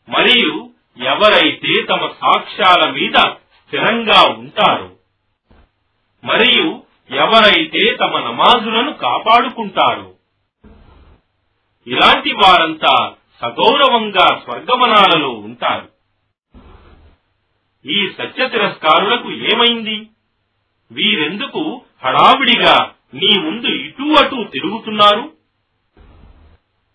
[0.08, 0.70] మరియు
[1.04, 4.96] ఎవరైతే తమ సాక్ష్యాల మీద స్థిరంగా ఉంటారు
[6.24, 10.14] మరియు ఎవరైతే తమ నమాజులను కాపాడుకుంటారు
[11.86, 15.88] ఇలాంటి వారంతా సగౌరవంగా స్వర్గవనాలలో ఉంటారు.
[17.86, 20.08] ఈ సత్య తిరస్కారులకు ఏమైంది?
[20.92, 25.32] వీరెందుకు హడావిడిగా నీ ముందు ఇటు అటు తిరుగుతున్నారు.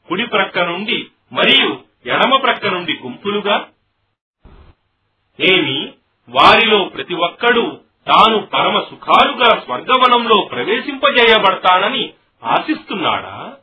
[0.08, 3.68] కుడి ప్రక్క నుండి మరియు ఎడమ ప్రక్క నుండి గుంపులుగా.
[5.40, 5.94] ఏమి
[6.30, 7.78] వారిలో ప్రతి ఒక్కడూ
[8.08, 13.58] తాను పరమ సుఖాలుగా స్వర్గవనంలో ప్రవేశింపజేయబడతానని ఆశిస్తున్నాడా?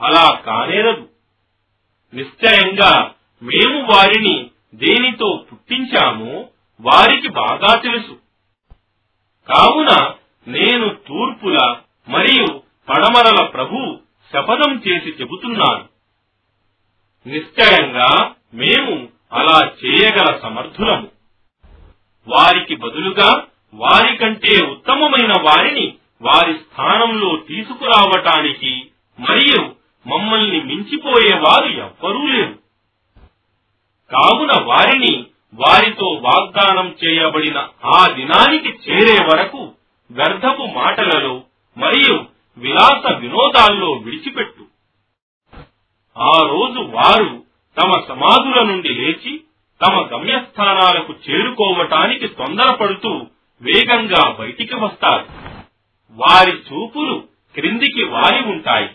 [0.00, 1.08] అలా కానేరదు.
[2.14, 6.48] నిశ్చయంగా మేము వారిని దేనితో పుట్టించామో
[6.80, 8.18] వారికి బాగా తెలుసు.
[9.48, 10.14] కావున
[10.46, 11.76] నేను తూర్పుల
[12.08, 13.98] మరియు పడమరల ప్రభు
[14.32, 15.84] శపథం చేసి చెబుతున్నాను.
[17.28, 21.08] నిశ్చయంగా మేము అలా చేయగల సమర్థులము.
[22.28, 29.74] వారికి బదులుగా వారికంటే ఉత్తమమైన వారిని వారి స్థానంలో తీసుకురావటానికి మరియు
[30.08, 32.58] మమ్మల్ని మించిపోయేవారు ఎవ్వరూ లేరు.
[34.10, 39.74] కావున వారిని వారితో వాగ్దానం చేయబడిన ఆ దినానికి చేరే వరకు
[40.10, 41.42] వ్యర్థపు మాటలలో
[41.78, 42.24] మరియు
[42.58, 44.66] విలాస వినోదాల్లో విడిచిపెట్టు.
[46.18, 47.44] ఆ రోజు వారు
[47.78, 49.40] తమ సమాధుల నుండి లేచి
[49.86, 53.26] తమ గమ్యస్థానాలకు చేరుకోవటానికి తొందరపడుతూ
[53.62, 55.26] వేగంగా బయటికి వస్తారు.
[56.10, 58.90] వారి చూపులు క్రిందికి వారి ఉంటాయి.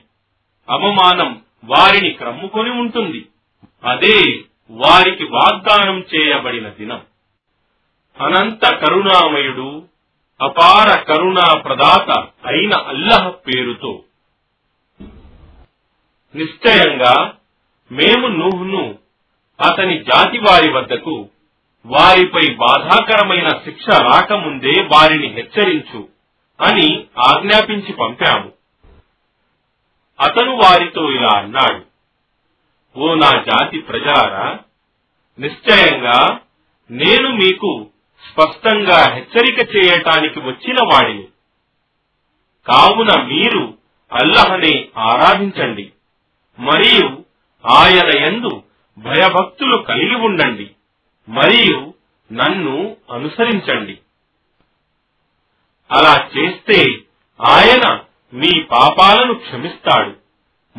[0.70, 3.26] అవమానం వారిని క్రమ్ముకొని ఉంటుంది.
[3.84, 7.02] అదే వారికి వాగ్దానం చేయబడిన దినం.
[8.22, 9.93] అనంత కరుణామయుడు
[10.44, 12.10] అపార కరుణా ప్రదాత
[12.46, 13.92] అయిన అల్లహ పేరుతో.
[16.36, 17.16] నిశ్చయంగా
[17.92, 18.84] మేము నూహ్ను
[19.60, 21.16] అతని జాతి వారి వద్దకు
[21.86, 26.02] వారిపై బాధాకరమైన శిక్ష రాకముందే వారిని హెచ్చరించు
[26.60, 26.88] అని
[27.20, 28.50] ఆజ్ఞాపించి పంపాము.
[30.20, 31.82] అతను వారితో ఇలా అన్నాడు
[32.96, 34.46] ఓ నా జాతి ప్రజారా
[35.40, 36.18] నిశ్చయంగా
[36.90, 37.72] నేను మీకు
[38.34, 41.28] స్పష్టంగా హెచ్చరిక చేయటానికి వచ్చిన వాడిని.
[42.68, 43.78] కావున మీరు
[44.14, 45.92] అల్లహనే ఆరాధించండి.
[46.60, 47.24] మరియు
[47.66, 48.64] ఆయన యందు
[48.98, 50.72] భయభక్తులు కలిగి ఉండండి.
[51.30, 51.94] మరియు
[52.34, 53.98] నన్ను అనుసరించండి.
[55.92, 56.86] అలా చేస్తే
[57.42, 58.00] ఆయన
[58.34, 60.16] మీ పాపాలను క్షమిస్తాడు.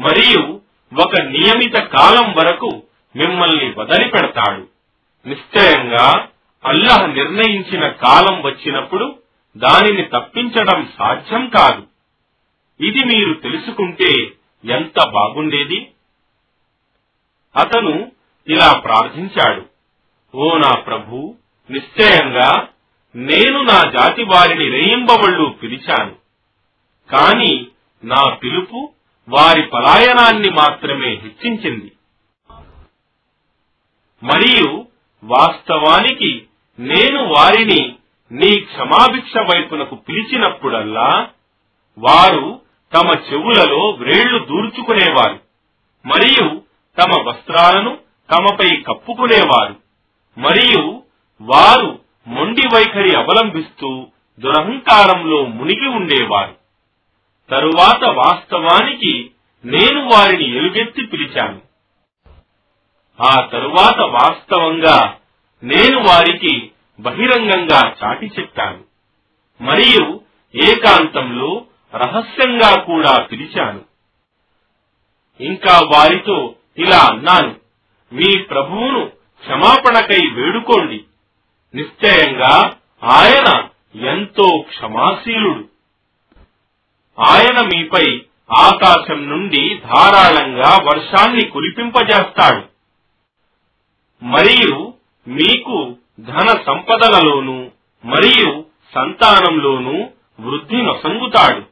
[0.01, 0.61] మరియు
[1.03, 2.83] ఒక నియమిత కాలం వరకు
[3.17, 4.69] మిమ్మల్ని వదిలిపెడతాడు.
[5.29, 6.29] నిశ్చయంగా
[6.65, 9.19] అల్లాహ్ నిర్ణయించిన కాలం వచ్చినప్పుడు
[9.57, 11.87] దానిని తప్పించడం సాధ్యం కాదు.
[12.85, 14.33] ఇది మీరు తెలుసుకుంటే
[14.65, 15.91] ఎంత బాగుండేది?
[17.57, 18.13] అతను
[18.49, 19.67] ఇలా ప్రార్థించాడు
[20.35, 21.37] ఓ నా ప్రభు
[21.71, 22.69] నిశ్చయంగా
[23.17, 26.17] నేను నా జాతి వారిని రేయింబవళ్ళు పిలిచాను.
[27.11, 27.67] కాని
[28.05, 28.93] నా పిలుపు
[29.29, 31.93] వారి పలాయనాన్ని మాత్రమే హెచ్చించింది.
[34.23, 34.87] మరియు
[35.25, 36.47] వాస్తవానికి
[36.81, 37.95] నేను వారిని
[38.33, 41.29] నీ క్షమాభిక్ష వైపునకు పిలిచినప్పుడల్లా
[41.99, 42.61] వారు
[42.95, 45.41] తమ చెవులలో వ్రేళ్ళు దూర్చుకునేవారు
[46.07, 46.63] మరియు
[46.99, 47.99] తమ వస్త్రాలను
[48.31, 49.77] తమపై కప్పుకునేవారు
[50.39, 51.03] మరియు
[51.41, 54.07] వారు మొండి వైఖరి అవలంబిస్తూ
[54.41, 56.55] దురహంకారంలో మునిగి ఉండేవారు.
[57.51, 59.31] తరువాత వాస్తవానికి
[59.65, 61.61] నేను వారిని ఎలుగెత్తి పిలిచాను.
[63.21, 65.17] ఆ తరువాత వాస్తవంగా
[65.65, 68.85] నేను వారికి బహిరంగంగా చాటి చెప్పాను.
[69.63, 70.21] మరియు
[70.57, 73.81] ఏకాంతంలో రహస్యంగా కూడా పిలిచాను.
[75.41, 77.57] ఇంకా వారితో ఇలా అన్నాను
[78.13, 79.05] మీ ప్రభువును
[79.41, 81.05] క్షమాపణకై వేడుకోండి.
[81.75, 82.73] నిశ్చయంగా
[83.05, 83.69] ఆయన
[84.09, 85.65] ఎంతో క్షమాశీలుడు.
[87.21, 88.23] ఆయన మీపై
[88.59, 92.63] ఆకాశం నుండి ధారాళంగా వర్షాన్ని కురిపింపజేస్తాడు.
[94.25, 94.94] మరియు
[95.29, 97.71] మీకు ధన సంపదలలోనూ
[98.05, 100.09] మరియు సంతానంలోనూ
[100.41, 101.63] వృద్ధి నొసంగుతాడు.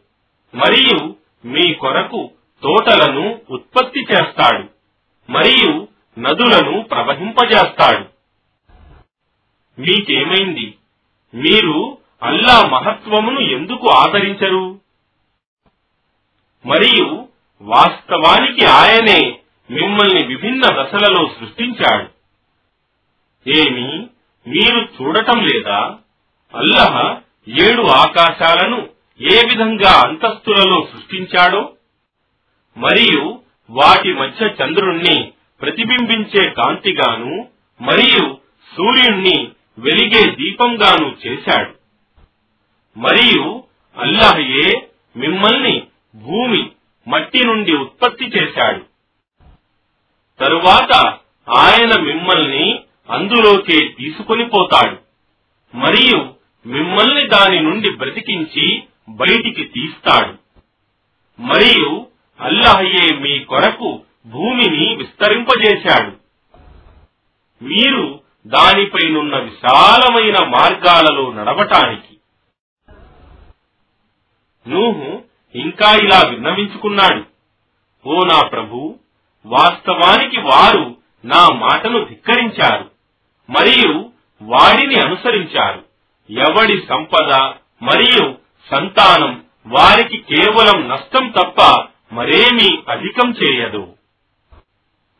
[0.56, 2.30] మరియు మీ కొరకు
[2.62, 4.68] తోటలను ఉత్పత్తి చేస్తాడు.
[5.32, 5.88] మరియు
[6.18, 8.04] నదులను ప్రవహింపజేస్తాడు.
[9.80, 10.74] మీకేమైంది?
[11.34, 14.80] మీరు అల్లా మహత్వమును ఎందుకు ఆదరించరు?
[16.66, 17.28] మరియు
[17.62, 19.38] వాస్తవానికి ఆయనే
[19.70, 22.21] మిమ్మల్ని విభిన్న దశలలో సృష్టించాడు.
[23.48, 24.07] ఏమి
[24.46, 25.98] మీరు చూడటం లేదా?
[26.55, 27.16] అల్లహ
[27.48, 28.88] ఏడు ఆకాశాలను
[29.20, 31.72] ఏ విధంగా అంతస్తులలో సృష్టించాడో?
[32.76, 37.48] మరియు వాటి మధ్య చంద్రుణ్ణి ప్రతిబింబించే కాంతిగాను
[37.83, 38.38] మరియు
[38.76, 41.74] సూర్యుణ్ణి వెలిగే దీపంగాను చేశాడు.
[42.98, 43.64] మరియు
[43.98, 45.83] అల్లాహయే మిమ్మల్ని
[46.14, 46.70] భూమి
[47.09, 48.85] మట్టి నుండి ఉత్పత్తి చేశాడు.
[50.40, 50.92] తరువాత
[51.59, 54.96] ఆయన మిమ్మల్ని అందులోకే తీసుకొని పోతాడు.
[55.76, 56.34] మరియు
[56.66, 60.34] మిమ్మల్ని దాని నుండి బ్రతికించి బయటికి తీస్తాడు.
[61.42, 62.06] మరియు
[62.40, 66.16] అల్లాహయే మీ కొరకు భూమిని విస్తరింపజేశాడు.
[67.64, 72.16] మీరు దానిపైనున్న విశాలమైన మార్గాలలో నడవటానికి
[74.70, 75.22] నూహు
[75.54, 77.24] ఇంకా ఇలా విన్నవించుకున్నాడు.
[78.08, 78.98] ఓ నా ప్రభు
[79.46, 82.91] వాస్తవానికి వారు నా మాటను ధిక్కరించారు.
[83.50, 84.11] మరియు
[84.42, 85.85] వాడిని అనుసరించారు.
[86.31, 87.35] ఎవడి సంపద
[87.83, 88.38] మరియు
[88.70, 93.96] సంతానం వారికి కేవలం నష్టం తప్ప మరేమీ అధికం చేయదు.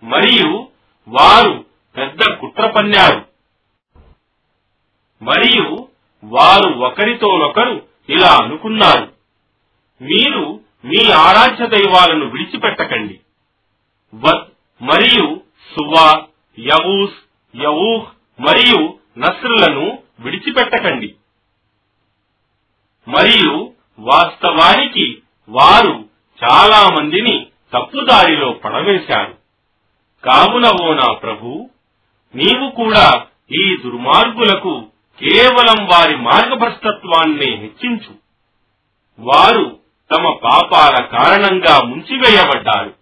[0.03, 0.69] మరియు
[1.09, 3.27] వారు పెద్ద కుట్ర పన్నారు.
[5.23, 5.89] మరియు
[6.25, 9.13] వారు ఒకరితోనొకరు ఇలా అనుకున్నారు.
[10.03, 13.21] మీరు మీ ఆరాధ్య దైవాలను విడిచిపెట్టకండి.
[14.15, 14.45] వద్
[14.83, 15.41] మరియు
[15.79, 16.27] సువా
[16.59, 17.15] యవూస్
[17.57, 21.15] యవూహ్ మరియు నస్రులను విడిచిపెట్టకండి.
[23.09, 26.09] మరియు వాస్తవానికి వారు
[26.45, 29.35] చాలా మందిని తప్పుదారిలో పడవేశారు.
[30.25, 31.71] కావున ఓ నా ప్రభు
[32.35, 34.87] నీవు కూడా ఈ దుర్మార్గులకు
[35.19, 38.15] కేవలం వారి మార్గభ్రష్టత్వాన్నే హెచ్చించు.
[39.19, 39.79] వారు
[40.17, 42.95] తమ పాపాల కారణంగా ముంచివేయబడ్డారు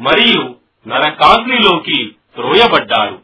[0.00, 0.54] మరియు
[0.88, 3.22] నరకాగ్నిలోకి త్రోయబడ్డారు.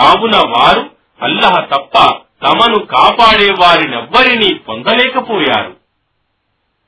[0.00, 0.91] కావున వారు
[1.22, 2.16] అల్లహ తప్ప
[2.46, 5.76] తమను కాపాడే వారినెవ్వరినీ పొందలేకపోయారు.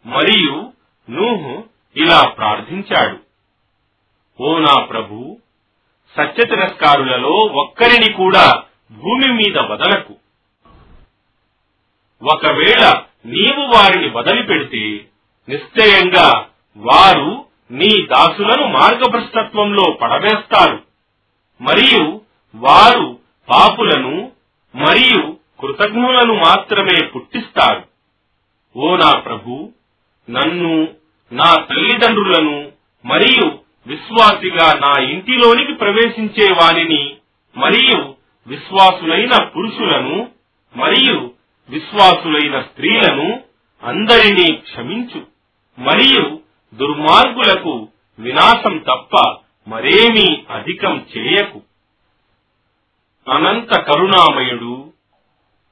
[0.06, 0.72] మరియు
[1.10, 1.64] నూహు
[1.96, 3.18] ఇలా ప్రార్థించాడు.
[4.42, 5.36] ఓ నా ప్రభు
[6.16, 8.62] సత్య తిరస్కారులలో ఒక్కరిని కూడా
[8.92, 10.14] భూమి మీద వదలకు.
[12.22, 15.06] ఒకవేళ నీవు వారిని వదిలిపెడితే
[15.48, 20.82] నిశ్చయంగా వారు నీ దాసులను మార్గభ్రష్టత్వంలో పడవేస్తారు.
[21.60, 22.20] మరియు
[22.54, 24.32] వారు పాపులను
[24.74, 27.82] మరియు కృతజ్ఞులను మాత్రమే పుట్టిస్తారు
[28.76, 29.72] ఓ నా ప్రభు
[30.30, 30.88] నన్ను
[31.32, 32.72] నా తల్లిదండ్రులను
[33.04, 33.46] మరియు
[33.86, 37.16] విశ్వాసిగా నా ఇంటిలోనికి ప్రవేశించే వారిని
[37.56, 38.14] మరియు
[38.46, 40.30] విశ్వాసులైన పురుషులను
[40.76, 41.30] మరియు
[41.70, 43.40] విశ్వాసులైన స్త్రీలను
[43.82, 45.26] అందరినీ క్షమించు.
[45.78, 46.40] మరియు
[46.74, 47.88] దుర్మార్గులకు
[48.18, 49.36] వినాశం తప్ప
[49.68, 51.62] మరేమీ అధికం చేయకు.
[53.28, 54.92] అనంత కరుణామయుడు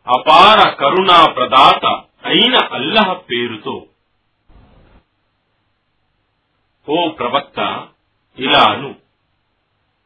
[0.08, 1.84] అపార కరుణా ప్రదాత
[2.24, 3.86] అయిన అల్లహ పేరుతో.
[6.88, 7.88] ఓ ప్రవక్త
[8.38, 8.94] ఇలా అను.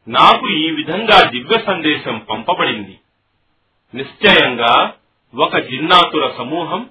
[0.07, 2.99] నాకు ఈ విధంగా దివ్య సందేశం పంపబడింది.
[3.95, 4.93] నిశ్చయంగా
[5.35, 6.89] ఒక జిన్నాతుల సమూహం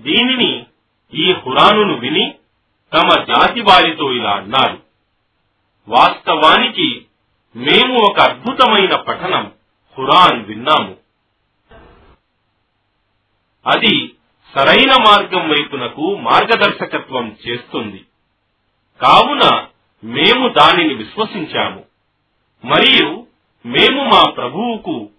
[0.00, 0.66] దీనిని
[1.14, 2.34] ఈ హురానును విని
[2.94, 4.82] తమ జాతి వారితో ఇలా అన్నారు.
[5.88, 7.06] వాస్తవానికి
[7.56, 9.52] మేము ఒక అద్భుతమైన పఠనం
[9.96, 10.96] ఖురాన్ విన్నాము.
[13.66, 14.14] అది
[14.58, 18.04] సరైన మార్గం వైపునకు మార్గదర్శకత్వం చేస్తుంది.
[19.00, 19.66] కావున
[20.04, 21.84] మేము దానిని విశ్వసించాము.
[22.64, 23.26] మరియు
[23.66, 25.10] మేము మా ప్రభువుకు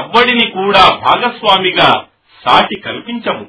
[0.00, 2.08] ఎవ్వడిని కూడా భాగస్వామిగా
[2.44, 3.46] సాటి కల్పించము.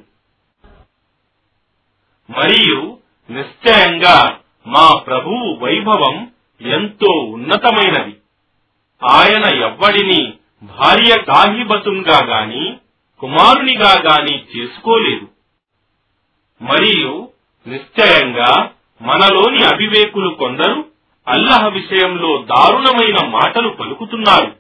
[2.30, 2.98] మరియు
[3.30, 8.18] నిశ్చయంగా మా ప్రభువు వైభవం ఎంతో ఉన్నతమైనది.
[9.12, 10.34] ఆయన ఎవ్వడిని
[10.64, 12.78] భార్య కాహిబతుంగా గాని
[13.20, 15.28] కుమారునిగా గాని చేసుకోలేదు.
[16.64, 17.30] మరియు
[17.68, 18.70] నిశ్చయంగా
[19.02, 20.86] మనలోని అవివేకులు కొందరు
[21.28, 24.56] అల్లహ విషయంలో దారుణమైన మాటలు పలుకుతున్నారు.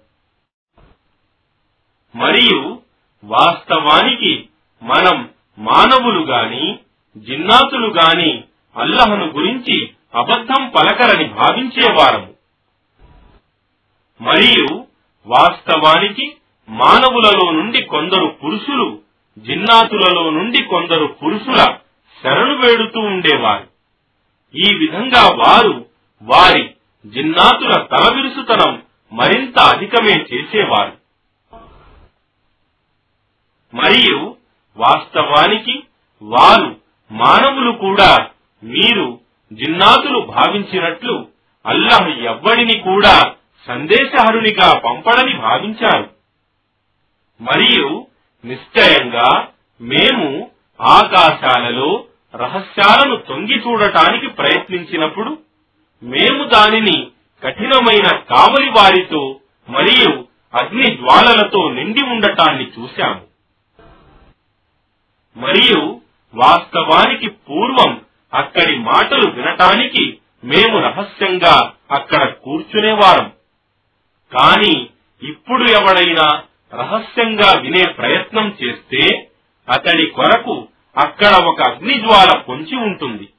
[2.16, 2.82] మరియు
[3.24, 4.50] వాస్తవానికి
[4.84, 5.30] మనం
[5.60, 6.80] మానవులు గాని
[7.18, 8.44] జిన్నాతులు గాని
[8.78, 12.34] అల్లహను గురించి అబద్ధం పలకరని భావించేవారము.
[14.22, 14.86] మరియు
[15.28, 16.38] వాస్తవానికి
[16.70, 19.00] మానవులలో నుండి కొందరు పురుషులు
[19.38, 21.76] జిన్నాతులలో నుండి కొందరు పురుషుల
[22.24, 23.68] శరణు వేడుతూ ఉండేవారు.
[24.56, 25.86] ఈ విధంగా వారు
[26.22, 26.70] వారి
[27.08, 31.04] జిన్నాతుల తలవిరుసుతనం మరింత అధికమే చేసేవారు.
[33.76, 34.36] మరియు
[34.78, 35.84] వాస్తవానికి
[36.22, 36.78] వారు
[37.12, 38.28] మానవులు కూడా
[38.64, 39.20] మీరు
[39.54, 41.28] జిన్నాతులు భావించినట్లు
[41.66, 43.36] అల్లాహ్ ఎవ్వడిని కూడా
[43.68, 46.10] సందేశహరునిగా పంపడని భావించారు.
[47.42, 48.08] మరియు
[48.46, 49.48] నిశ్చయంగా
[49.82, 50.52] మేము
[50.82, 52.04] ఆకాశాలలో
[52.36, 55.38] రహస్యాలను తొంగి చూడటానికి ప్రయత్నించినప్పుడు
[56.04, 57.08] మేము దానిని
[57.44, 59.40] కఠినమైన కావలి వారితో
[59.70, 60.26] మరియు
[60.64, 63.22] అగ్ని జ్వాలలతో నిండి ఉండటాన్ని చూశాము.
[65.38, 66.02] మరియు
[66.36, 68.02] వాస్తవానికి పూర్వం
[68.34, 73.32] అక్కడి మాటలు వినటానికి మేము రహస్యంగా అక్కడ కూర్చునేవారం.
[74.34, 74.88] కాని
[75.30, 76.42] ఇప్పుడు ఎవడైనా
[76.74, 79.30] రహస్యంగా వినే ప్రయత్నం చేస్తే
[79.70, 80.68] అతడి కొరకు
[80.98, 83.30] అక్కడ ఒక అగ్నిజ్వాల పొంచి ఉంటుంది.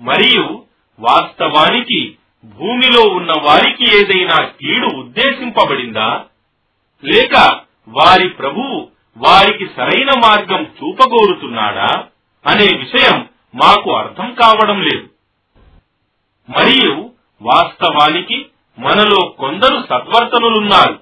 [0.00, 0.64] మరియు
[1.00, 6.24] వాస్తవానికి భూమిలో ఉన్న వారికి ఏదైనా కీడు ఉద్దేశింపబడిందా?
[7.04, 12.04] లేక వారి ప్రభువు వారికి సరైన మార్గం చూపగోరుతున్నాడా
[12.46, 15.08] అనే విషయం మాకు అర్థం కావడం లేదు.
[16.50, 17.10] మరియు
[17.42, 18.46] వాస్తవానికి
[18.78, 21.00] మనలో కొందరు సద్వర్తనులున్నారు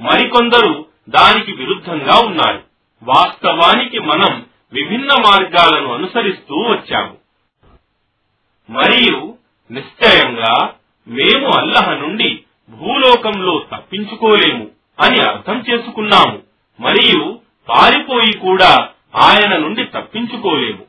[0.00, 2.62] మరికొందరు దానికి విరుద్ధంగా ఉన్నారు.
[3.02, 7.16] వాస్తవానికి మనం విభిన్న మార్గాలను అనుసరిస్తూ వచ్చాము.
[8.70, 9.36] మరియు
[9.70, 10.74] నిశ్చయంగా
[11.08, 16.42] మేము అల్లహ నుండి భూలోకంలో తప్పించుకోలేము అని అర్థం చేసుకున్నాము
[16.80, 20.86] మరియు పారిపోయి కూడా ఆయన నుండి తప్పించుకోలేము.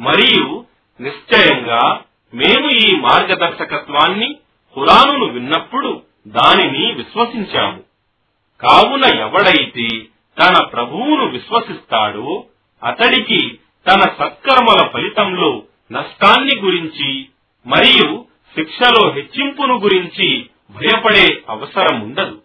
[0.00, 0.64] మరియు
[1.00, 2.02] నిశ్చయంగా
[2.34, 4.34] మేము ఈ మార్గదర్శకత్వాన్ని
[4.76, 7.84] ఖురానును విన్నప్పుడు దానిని విశ్వసించాము.
[8.60, 9.88] కావున ఎవడైతే
[10.38, 12.44] తన ప్రభువును విశ్వసిస్తాడో
[12.84, 13.58] అతడికి
[13.90, 15.62] తన సత్కర్మల ఫలితంలో
[15.92, 17.28] నష్టాన్ని గురించి
[17.66, 18.26] మరియు
[18.58, 22.42] శిక్షలో హెచ్చింపును గురించి భయపడే అవసరం ఉండదు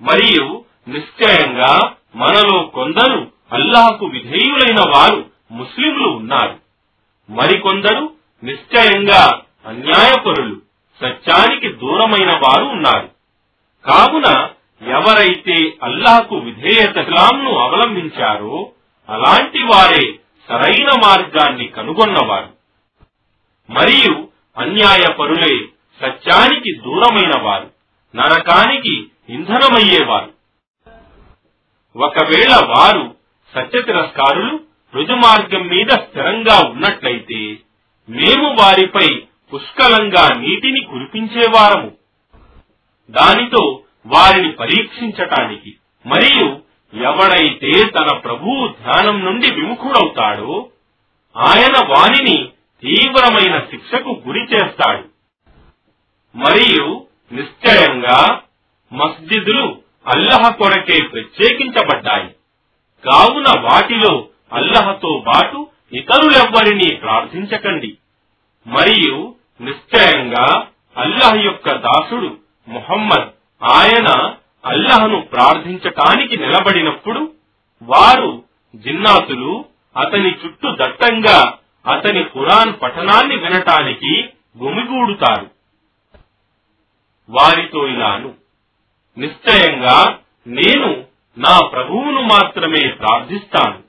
[0.00, 6.63] మరియు నిశ్చయంగా మనలో కొందరు అల్లాహకు విధేయులైన వారు ముస్లింలు ఉన్నారు.
[7.30, 8.12] మరికొందరు
[8.44, 10.60] నిశ్చయంగా అన్యాయపరులు
[11.00, 13.10] సత్యానికి దూరమైన వారు ఉన్నారు.
[13.86, 14.48] కావున
[14.88, 18.72] ఎవరైతే అల్లాహకు విధేయత ఇస్లాంను అవలంబించారో
[19.08, 20.18] అలాంటి వారే
[20.48, 22.48] సరైన మార్గాన్ని కనుగొన్నవారు.
[23.70, 25.66] మరియు అన్యాయపరులే
[26.00, 27.70] సత్యానికి దూరమైన వారు
[28.16, 30.32] నరకానికి ఇంధనమయ్యేవారు.
[31.98, 33.14] ఒకవేళ వారు
[33.54, 33.82] సత్య
[34.94, 37.56] తిరస్కారులు మార్గం మీద స్థిరంగా ఉన్నట్లయితే
[38.08, 39.22] మేము వారిపై
[39.54, 41.92] పుష్కలంగా నీటిని కురిపించేవారము.
[43.10, 45.74] దానితో వారిని పరీక్షించటానికి
[46.06, 46.46] మరియు
[47.06, 50.68] ఎవడైతే తన ప్రభువు ధ్యానం నుండి విముఖుడవుతాడో
[51.36, 52.48] ఆయన వానిని
[52.82, 55.08] తీవ్రమైన శిక్షకు గురి చేస్తాడు.
[56.36, 58.40] మరియు నిశ్చయంగా
[58.92, 59.82] మస్జిదులు
[60.14, 62.30] అల్లహ కొరకే ప్రత్యేకించబడ్డాయి.
[63.10, 67.96] కావున వాటిలో అల్లహతో బాటు ఇతరులెవ్వరినీ ప్రార్థించకండి.
[68.66, 72.36] మరియు నిశ్చయంగా అల్లహ యొక్క దాసుడు
[72.68, 73.28] ముహమ్మద్
[73.64, 74.34] ఆయన
[74.66, 77.32] అల్లహను ప్రార్థించటానికి నిలబడినప్పుడు
[77.82, 78.44] వారు
[78.76, 79.64] జిన్నాతులు
[79.96, 81.54] అతని చుట్టూ దట్టంగా
[81.92, 84.24] అతని ఖురాన్ పఠనాన్ని వినటానికి
[84.62, 85.50] గుమిగూడుతారు.
[87.30, 88.34] వారితో ఇలాను.
[89.18, 91.04] నిశ్చయంగా నేను
[91.38, 93.83] నా ప్రభువును మాత్రమే ప్రార్థిస్తాను.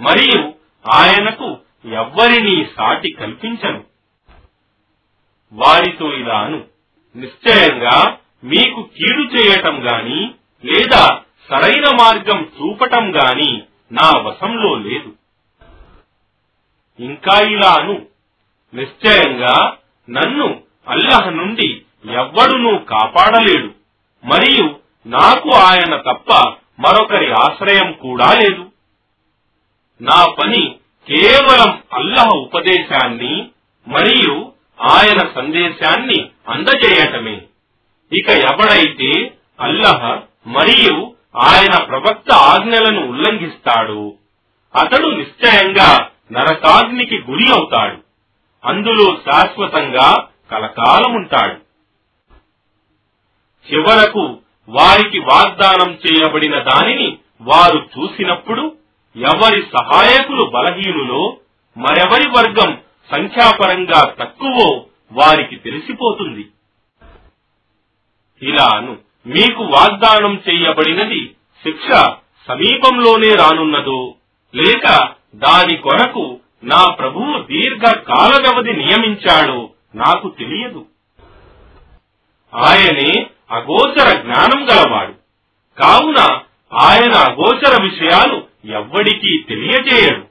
[0.00, 0.52] మరియు
[0.94, 3.84] ఆయనకు ఎవ్వరినీ సాటి కల్పించను.
[5.52, 6.64] వారితో ఇలాను.
[7.16, 10.34] నిశ్చయంగా మీకు కీడు చేయటం గాని
[10.64, 11.20] లేదా
[11.50, 15.12] సరైన మార్గం చూపటం గాని నా వశంలో లేదు.
[17.00, 18.06] ఇంకా ఇలాను.
[18.74, 19.76] నిశ్చయంగా
[20.10, 21.82] నన్ను అల్లహ నుండి
[22.12, 23.70] ఎవ్వడునూ కాపాడలేడు.
[24.24, 24.76] మరియు
[25.06, 28.73] నాకు ఆయన తప్ప మరొకరి ఆశ్రయం కూడా లేదు.
[30.04, 30.62] నా పని
[31.08, 33.48] కేవలం అల్లహ ఉపదేశాన్ని
[33.88, 37.42] మరియు ఆయన సందేశాన్ని అందజేయటమే.
[38.12, 44.16] ఇక ఎవడైతే అల్లహ మరియు ఆయన ప్రవక్త ఆజ్ఞలను ఉల్లంఘిస్తాడు
[44.74, 47.98] అతడు నిశ్చయంగా నరకాగ్నికి గురి అవుతాడు.
[48.64, 51.64] అందులో శాశ్వతంగా కలకాలముంటాడు.
[53.68, 54.38] చివరకు
[54.68, 58.76] వారికి వాగ్దానం చేయబడిన దానిని వారు చూసినప్పుడు
[59.16, 61.36] ఎవరి సహాయకులు బలహీనులో
[61.76, 66.48] మరెవరి వర్గం సంఖ్యాపరంగా తక్కువో వారికి తెలిసిపోతుంది.
[68.42, 68.96] ఇలాను
[69.26, 71.30] మీకు వాగ్దానం చేయబడినది
[71.64, 71.92] శిక్ష
[72.48, 74.14] సమీపంలోనే రానున్నదో
[74.54, 80.86] లేక దాని కొరకు నా ప్రభువు దీర్ఘ కాల వ్యవధి నియమించాడో నాకు తెలియదు.
[82.54, 85.12] ఆయనే అగోచర జ్ఞానం గలవాడు.
[85.80, 86.40] కావున
[86.74, 90.24] ఆయన అగోచర విషయాలు ఎవ్వడికీ తెలియజేయడు.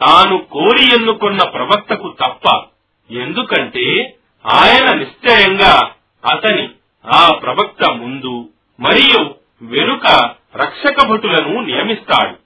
[0.00, 2.66] తాను కోరి ఎన్నుకున్న ప్రవక్తకు తప్ప
[3.10, 4.16] ఎందుకంటే
[4.46, 5.90] ఆయన నిశ్చయంగా
[6.24, 6.68] అతని
[7.06, 8.48] ఆ ప్రవక్త ముందు
[8.80, 10.06] మరియు వెనుక
[10.56, 12.36] రక్షక భటులను నియమిస్తాడు.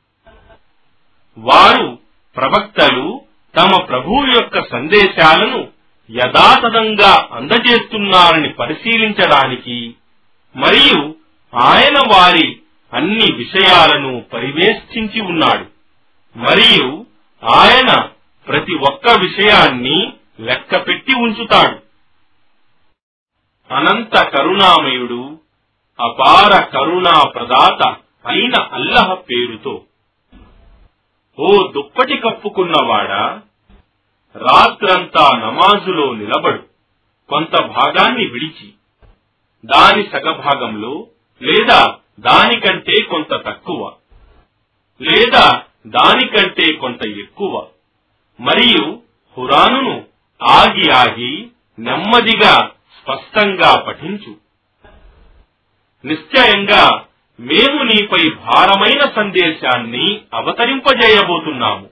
[1.39, 1.99] వారు
[2.37, 3.23] ప్రవక్తలు
[3.57, 5.69] తమ ప్రభువు యొక్క సందేశాలను
[6.11, 9.95] యథాతథంగా అందజేస్తున్నారని పరిశీలించడానికి
[10.57, 11.15] మరియు
[11.55, 12.59] ఆయన వారి
[12.95, 15.67] అన్ని విషయాలను పరివేష్టించి ఉన్నాడు.
[16.39, 17.07] మరియు
[17.43, 18.09] ఆయన
[18.49, 21.79] ప్రతి ఒక్క విషయాన్ని లెక్కపెట్టి ఉంచుతాడు.
[23.75, 25.39] అనంత కరుణామయుడు
[26.01, 29.83] అపార కరుణా ప్రదాత అయిన అల్లహ పేరుతో
[31.39, 33.41] ఓ దుప్పటి కప్పుకున్నవాడా
[34.37, 36.63] రాత్రంతా నమాజులో నిలబడు
[37.29, 38.69] కొంత భాగాన్ని విడిచి
[39.65, 41.07] దాని సగభాగంలో
[41.43, 43.93] లేదా దానికంటే కొంత తక్కువ
[45.03, 47.67] లేదా దానికంటే కొంత ఎక్కువ.
[48.41, 49.03] మరియు
[49.39, 50.05] హురానును
[50.43, 51.49] ఆగి ఆగి
[51.79, 52.71] నెమ్మదిగా
[53.03, 54.37] స్పష్టంగా పఠించు.
[56.07, 57.05] నిశ్చయంగా
[57.41, 61.91] మేము నీపై భారమైన సందేశాన్ని అవతరింపజేయబోతున్నాము.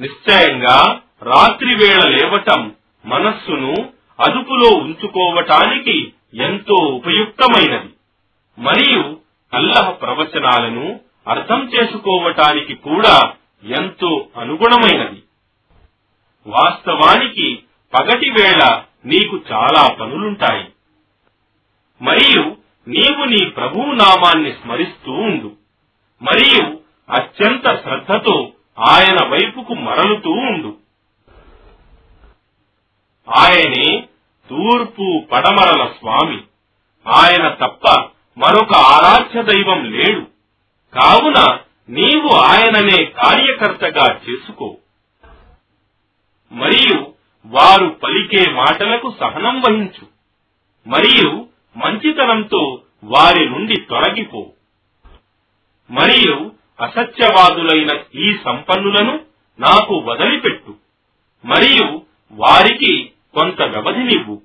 [0.00, 2.74] నిశ్చయంగా రాత్రి వేళ లేవటం
[3.06, 3.74] మనస్సును
[4.20, 7.95] అదుపులో ఉంచుకోవటానికి ఎంతో ఉపయుక్తమైనది.
[8.58, 9.20] మరియు
[9.54, 13.32] అల్లహ ప్రవచనాలను అర్థం చేసుకోవటానికి కూడా
[13.64, 15.22] ఎంతో అనుగుణమైనది.
[16.46, 17.62] వాస్తవానికి
[17.94, 20.68] పగటి వేళ నీకు చాలా పనులుంటాయి.
[22.02, 22.56] మరియు
[22.88, 25.52] నీవు నీ ప్రభువు నామాన్ని స్మరిస్తూ ఉండు.
[26.22, 26.80] మరియు
[27.10, 30.76] అత్యంత శ్రద్ధతో ఆయన వైపుకు మరలుతూ ఉండు.
[33.38, 34.00] ఆయనే
[34.50, 36.40] తూర్పు పడమరల స్వామి.
[37.08, 40.20] ఆయన తప్ప మరొక ఆరాధ్య దైవం లేడు.
[40.94, 41.58] కావున
[41.88, 44.76] నీవు ఆయననే కార్యకర్తగా చేసుకో.
[46.52, 47.12] మరియు
[47.46, 50.06] వారు పలికే మాటలకు సహనం వహించు.
[50.86, 54.52] మరియు మంచితనంతో వారి నుండి తొలగిపో.
[55.90, 59.20] మరియు అసత్యవాదులైన ఈ సంపన్నులను
[59.60, 60.74] నాకు వదిలిపెట్టు.
[61.44, 64.42] మరియు వారికి కొంత వ్యవధినివ్వు.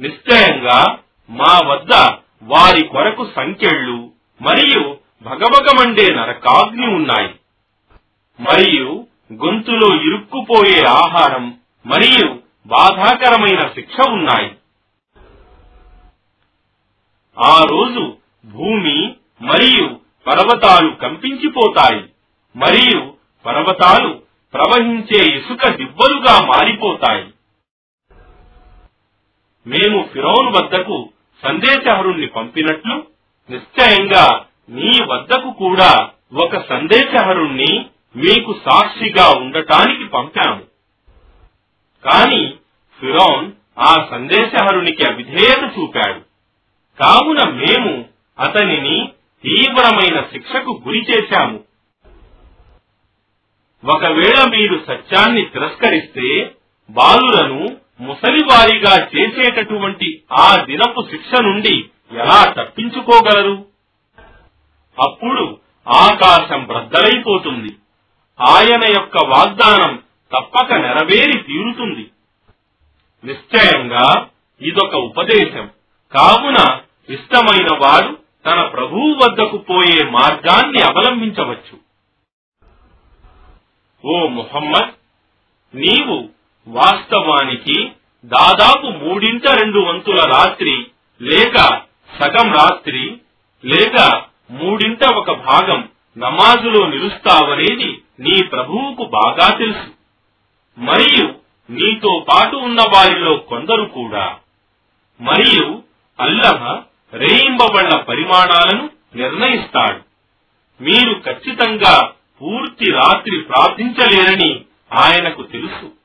[0.00, 0.98] నిశ్చయంగా
[1.30, 4.12] మా వద్ద వారి కొరకు సంఖ్యళ్ళు
[4.42, 7.34] మరియు భగభగమండే నరకాగ్ని ఉన్నాయి.
[8.40, 14.56] మరియు గొంతులో ఇరుక్కుపోయే ఆహారం మరియు బాధాకరమైన శిక్ష ఉన్నాయి.
[17.38, 22.04] ఆ రోజు భూమి మరియు పర్వతాలు కంపించిపోతాయి
[22.56, 23.14] మరియు
[23.46, 24.22] పర్వతాలు
[24.54, 27.32] ప్రవహించే ఇసుక దిబ్బలుగా మారిపోతాయి.
[29.66, 31.08] మేము ఫిరోన్ వద్దకు
[31.46, 33.06] సందేశహరుణ్ణి పంపినట్లు
[33.50, 37.86] నిశ్చయంగా మీ వద్దకు కూడా ఒక సందేశహరుణ్ణి
[38.16, 40.62] మీకు సాక్షిగా ఉండటానికి పంపాము.
[42.04, 42.54] కాని
[43.00, 46.20] ఫిరోన్ ఆ సందేశహరునికి అవిధేయత చూపాడు.
[47.02, 48.04] కావున మేము
[48.38, 49.08] అతనిని
[49.44, 51.60] తీవ్రమైన శిక్షకు గురి చేశాము.
[53.84, 56.54] ఒకవేళ మీరు సత్యాన్ని తిరస్కరిస్తే
[56.90, 63.66] బాలులను ముసలివారిగా చేసేటటువంటి ఆ దినపు శిక్ష నుండి ఎలా తప్పించుకోగలరు?
[65.06, 67.76] అప్పుడు ఆకాశం బ్రద్దలైపోతుంది
[68.40, 72.10] ఆయన యొక్క వాగ్దానం తప్పక నెరవేరి తీరుతుంది.
[73.24, 74.26] నిశ్చయంగా
[74.60, 75.70] ఇదొక ఉపదేశం.
[76.12, 81.78] కావున ఇష్టమైన వాడు తన ప్రభువు వద్దకు పోయే మార్గాన్ని అవలంబించవచ్చు.
[84.04, 84.90] ఓ ముహమ్మద్
[85.74, 86.28] నీవు
[86.70, 87.92] వాస్తవానికి
[88.24, 90.86] దాదాపు మూడింట రెండు వంతుల రాత్రి
[91.22, 91.56] లేక
[92.20, 93.20] సగం రాత్రి
[93.64, 99.90] లేక మూడింట ఒక భాగం నమాజులో నిలుస్తావనేది నీ ప్రభువుకు బాగా తెలుసు.
[100.78, 101.34] మరియు
[101.70, 104.36] నీతో పాటు ఉన్న వారిలో కొందరు కూడా.
[105.20, 105.82] మరియు
[106.20, 106.78] అల్లహ
[107.14, 110.00] రేయింబబళ్ళ పరిమాణాలను నిర్ణయిస్తాడు.
[110.82, 112.12] మీరు ఖచ్చితంగా
[112.42, 114.60] పూర్తి రాత్రి ప్రార్థించలేరని
[114.92, 115.99] ఆయనకు తెలుసు.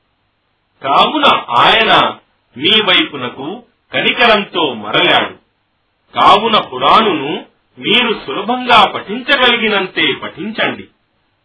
[0.86, 1.24] కావున
[1.58, 2.14] ఆయన
[2.56, 3.62] మీ వైపునకు
[3.92, 5.34] కనికరంతో మరలాడు.
[6.20, 7.44] కావున పురాణును
[7.78, 10.84] మీరు సులభంగా పఠించగలిగినంతే పఠించండి.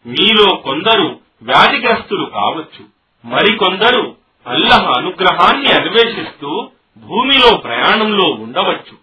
[0.06, 2.86] మీలో కొందరు వ్యాధిగ్రస్తులు కావచ్చు.
[3.26, 4.16] మరికొందరు
[4.48, 8.98] అల్లహ అనుగ్రహాన్ని అన్వేషిస్తూ భూమిలో ప్రయాణంలో ఉండవచ్చు.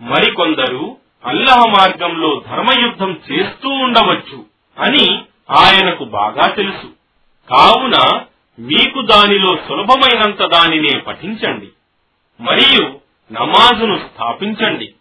[0.00, 4.44] మరికొందరు అల్లహ మార్గంలో ధర్మయుద్ధం చేస్తూ ఉండవచ్చు
[4.78, 6.86] అని ఆయనకు బాగా తెలుసు.
[7.50, 8.22] కావున
[8.60, 11.68] మీకు దానిలో సులభమైనంత దానినే పఠించండి.
[12.40, 13.00] మరియు
[13.32, 14.94] నమాజును స్థాపించండి.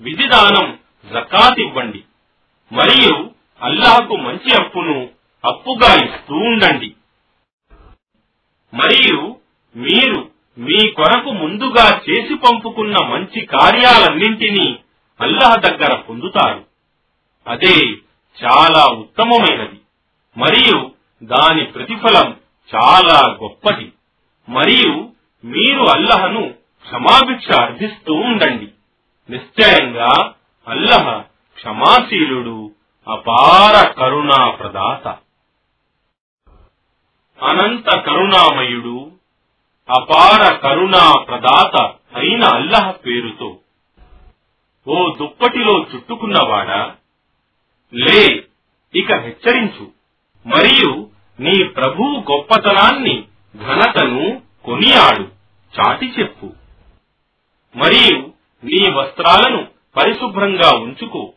[0.00, 0.78] విధిదానం
[1.12, 2.02] జకాత్ ఇవ్వండి
[2.72, 3.30] మరియు
[3.62, 5.08] అల్లాహకు మంచి అప్పును
[5.44, 6.94] అప్పుగా ఇస్తూ ఉండండి.
[8.74, 9.36] మరియు
[9.76, 14.78] మీరు మీ కొరకు ముందుగా చేసి పంపుకున్న మంచి కార్యాలన్నింటినీ
[15.20, 16.64] అల్లాహ్ దగ్గర పొందుతారు.
[17.48, 17.86] అదే
[18.44, 19.80] చాలా ఉత్తమమైనది.
[20.36, 20.90] మరియు
[21.22, 22.36] దాని ప్రతిఫలం
[22.74, 23.92] చాలా గొప్పది.
[24.48, 25.08] మరియు
[25.44, 28.68] మీరు అల్లహను క్షమాభిక్ష అర్థిస్తూ ఉండండి.
[29.30, 30.34] నిశ్చయంగా
[30.68, 31.18] అల్లహ
[31.54, 32.74] క్షమాశీలుడు
[33.08, 35.08] అపార కరుణా ప్రదాత
[37.44, 39.12] అనంత కరుణామయుడు
[39.96, 41.76] అపార కరుణా ప్రదాత
[42.14, 43.56] అయిన అల్లహ పేరుతో.
[44.88, 46.94] ఓ దుప్పటిలో చుట్టుకున్నవాడా?
[47.94, 48.44] లే
[48.94, 49.90] ఇక హెచ్చరించు.
[50.46, 51.10] మరియు
[51.40, 53.24] నీ ప్రభువు గొప్పతనాన్ని
[53.56, 55.28] ఘనతను కొనియాడు.
[55.78, 56.52] చాటి చెప్పు.
[57.76, 58.32] మరియు
[58.64, 59.66] నీ వస్త్రాలను
[59.96, 61.32] పరిశుభ్రంగా ఉంచుకో.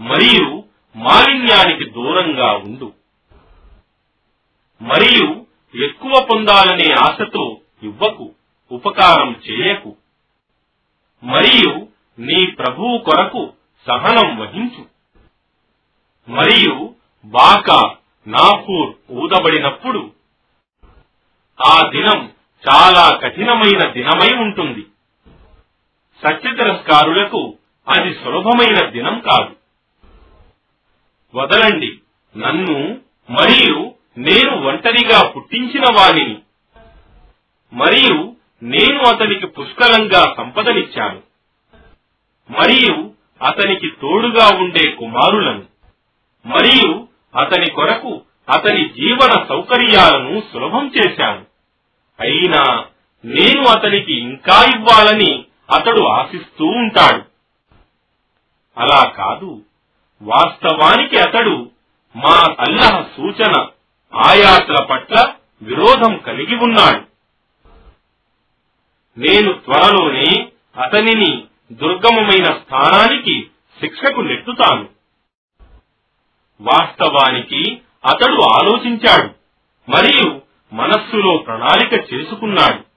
[0.00, 0.64] మరియు
[0.96, 2.92] మాలిన్యానికి దూరంగా ఉండు.
[4.82, 5.46] మరియు
[5.84, 8.30] ఎక్కువ పొందాలనే ఆశతో ఇవ్వకు
[8.72, 9.96] ఉపకారం చేయకు.
[11.24, 11.86] మరియు
[12.18, 13.52] నీ ప్రభువు కొరకు
[13.86, 14.84] సహనం వహించు.
[16.30, 20.10] మరియు బాకా నాఫూర్ ఊదబడినప్పుడు
[21.66, 22.32] ఆ దినం
[22.68, 24.86] చాలా కఠినమైన దినమై ఉంటుంది.
[26.22, 27.58] సత్యతిరస్కారులకు
[27.88, 29.56] అది సులభమైన దినం కాదు.
[31.34, 31.98] వదలండి.
[32.36, 32.98] నన్ను
[33.30, 36.38] మరియు నేను ఒంటరిగా పుట్టించిన వాణిని.
[37.72, 41.22] మరియు నేను అతనికి పుష్కలంగా సంపదనిచ్చాను.
[42.50, 43.10] మరియు
[43.46, 45.64] అతనికి తోడుగా ఉండే కుమారులను.
[46.46, 48.20] మరియు అతని కొరకు
[48.50, 51.46] అతని జీవన సౌకర్యాలను సులభం చేశాను.
[52.20, 52.84] అయినా
[53.24, 57.22] నేను అతనికి ఇంకా ఇవ్వాలని అతడు ఆశిస్తూ ఉంటాడు.
[58.80, 59.62] అలా కాదు.
[60.22, 61.70] వాస్తవానికి అతడు
[62.16, 63.66] మా అల్లహ సూచన
[64.14, 67.10] ఆయాత్ల పట్ల విరోధం కలిగి ఉన్నాడు.
[69.20, 70.48] నేను త్వరలోనే
[70.82, 73.50] అతనిని దుర్గమమైన స్థానానికి
[73.80, 74.99] శిక్షకు నెట్టుతాను.
[76.60, 79.34] వాస్తవానికి అతడు ఆలోచించాడు
[79.90, 80.40] మరియు
[80.72, 82.90] మనస్సులో ప్రణాళిక చేసుకున్నాడు.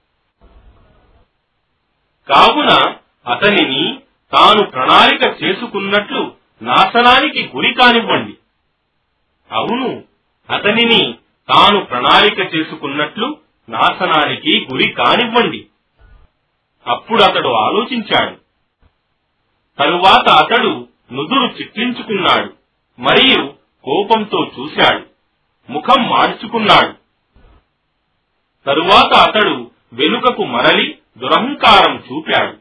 [2.32, 2.94] కావున
[3.26, 4.00] అతనిని
[4.32, 8.34] తాను ప్రణాళిక చేసుకున్నట్లు నాశనానికి గురి కానివ్వండి.
[9.52, 10.02] అవును
[10.50, 11.14] అతనిని
[11.48, 13.36] తాను ప్రణాళిక చేసుకున్నట్లు
[13.68, 15.66] నాశనానికి గురి కానివ్వండి.
[16.86, 18.36] అప్పుడు అతడు ఆలోచించాడు.
[19.82, 22.63] తరువాత అతడు నుదురు చిట్లించుకున్నాడు.
[22.98, 25.06] మరియు కోపంతో చూశాడు.
[25.72, 26.94] ముఖం మార్చుకున్నాడు.
[28.66, 32.56] తరువాత అతడు వెనుకకు మరలి దురహంకారం చూపాడు.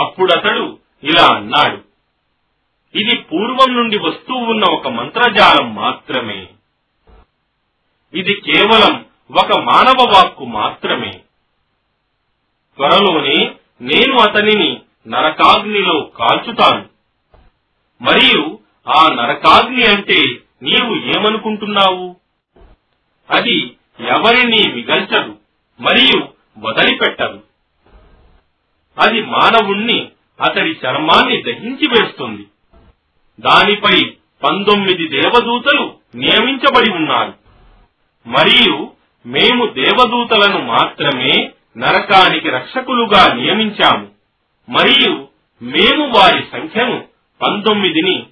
[0.00, 1.88] అప్పుడతడు ఇలా అన్నాడు.
[2.98, 6.48] ఇది పూర్వం నుండి వస్తూ ఉన్న ఒక మంత్రజాలం మాత్రమే.
[8.14, 11.10] ఇది కేవలం ఒక మానవ వాక్కు మాత్రమే.
[12.76, 16.88] త్వరలోనే నేను అతనిని నరకాగ్నిలో కాల్చుతాను.
[18.02, 18.58] మరియు
[18.88, 20.22] ఆ నరకాగ్ని అంటే
[20.62, 22.16] నీవు ఏమనుకుంటున్నావు?
[23.30, 25.36] అది ఎవరిని మిగల్చదు
[25.80, 26.28] మరియు
[26.58, 27.42] వదిలిపెట్టదు.
[28.98, 30.08] అది మానవుణ్ణి
[30.40, 32.46] అతడి చర్మాన్ని దహించి వేస్తుంది.
[33.40, 34.12] దానిపై
[34.42, 37.34] పంతొమ్మిది దేవదూతలు నియమించబడి ఉన్నారు.
[38.26, 38.92] మరియు
[39.26, 44.08] మేము దేవదూతలను మాత్రమే నరకానికి రక్షకులుగా నియమించాము.
[44.68, 45.28] మరియు
[45.62, 47.04] మేము వారి సంఖ్యను
[47.42, 48.26] పంతొమ్మిదిని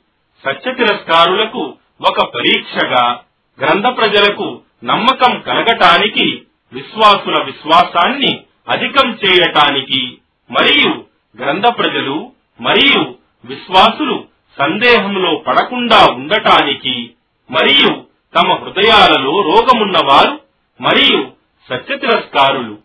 [0.45, 1.63] సత్య తిరస్కారులకు
[2.01, 3.21] ఒక పరీక్షగా
[3.61, 10.19] గ్రంథ ప్రజలకు నమ్మకం కలగటానికి విశ్వాసుల విశ్వాసాన్ని అధికం చేయటానికి
[10.51, 11.05] మరియు
[11.39, 13.03] గ్రంథ ప్రజలు మరియు
[13.45, 14.25] విశ్వాసులు
[14.59, 17.11] సందేహంలో పడకుండా ఉండటానికి
[17.51, 20.41] మరియు తమ హృదయాలలో రోగమున్నవారు
[20.81, 21.33] మరియు
[21.71, 22.79] సత్య తిరస్కారులు.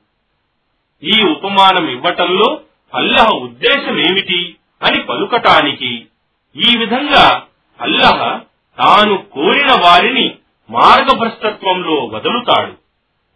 [1.03, 2.61] ఈ ఉపమానం ఇవ్వటంలో
[2.93, 6.07] అల్లహ ఉద్దేశమేమిటి అని పలుకటానికి
[6.55, 7.45] ఈ విధంగా
[7.81, 8.37] అల్లహ
[8.77, 10.35] తాను కోరిన వారిని
[10.69, 12.73] మార్గభ్రష్టత్వంలో వదులుతాడు.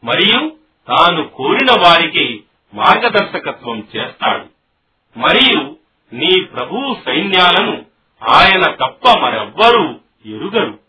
[0.05, 0.57] మరియు
[0.87, 2.43] తాను కోరిన వారికి
[2.73, 4.45] మార్గదర్శకత్వం చేస్తాడు.
[5.19, 5.75] మరియు
[6.13, 7.85] నీ ప్రభు సైన్యాలను
[8.29, 9.95] ఆయన తప్ప మరెవ్వరూ
[10.25, 10.79] ఎరుగరు.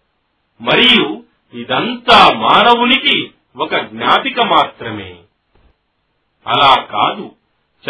[0.60, 1.24] మరియు
[1.54, 5.16] ఇదంతా మానవునికి ఒక జ్ఞాపిక మాత్రమే.
[6.46, 7.32] అలా కాదు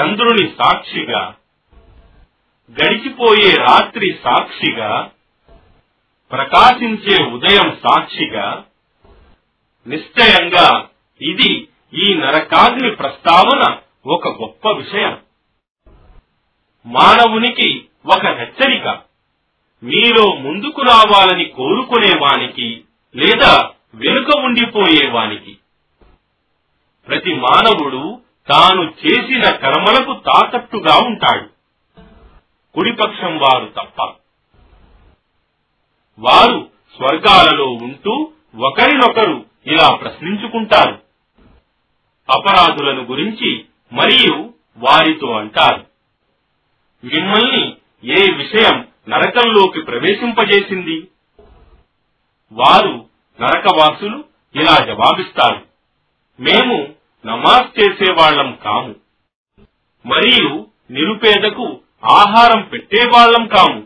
[0.01, 1.35] చంద్రుని సాక్షిగా
[2.71, 5.11] గడిచిపోయే రాత్రి సాక్షిగా
[6.33, 8.65] ప్రకాశించే ఉదయం సాక్షిగా
[9.87, 10.89] నిశ్చయంగా
[11.21, 15.19] ఇది ఈ నరకాగ్ని ప్రస్తావన ఒక గొప్ప విషయం.
[16.87, 19.01] మానవునికి ఒక హెచ్చరిక.
[19.83, 22.85] మీలో ముందుకు రావాలని కోరుకునేవానికి
[23.17, 25.57] లేదా వెనుక ఉండిపోయేవానికి
[27.09, 31.56] ప్రతి మానవుడు తాను చేసిన కర్మలకు తాకట్టుగా ఉంటాడు.
[32.77, 34.03] కుడిపక్షం వారు తప్ప.
[36.19, 41.03] వారు స్వర్గాలలో ఉంటూ ఒకరినొకరు ఇలా ప్రశ్నించుకుంటారు.
[42.37, 45.87] అపరాధులను గురించి మరియు వారితో అంటారు.
[47.07, 51.09] మిమ్మల్ని ఏ విషయం నరకంలోకి ప్రవేశింపజేసింది?
[52.53, 53.07] వారు
[53.41, 54.25] నరకవాసులు
[54.55, 55.67] ఇలా జవాబిస్తారు.
[56.41, 56.95] మేము
[57.27, 58.95] నమాజ్ చేసేవాళ్ళం కాము.
[60.07, 61.81] మరియు నిరుపేదకు
[62.11, 63.83] ఆహారం పెట్టేవాళ్ళం కాము.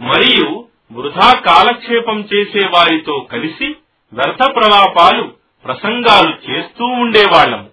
[0.00, 3.76] మరియు వృధా కాలక్షేపం చేసే వారితో కలిసి
[4.12, 7.68] వ్యర్థ ప్రలాపాలు ప్రసంగాలు చేస్తూ ఉండేవాళ్ళము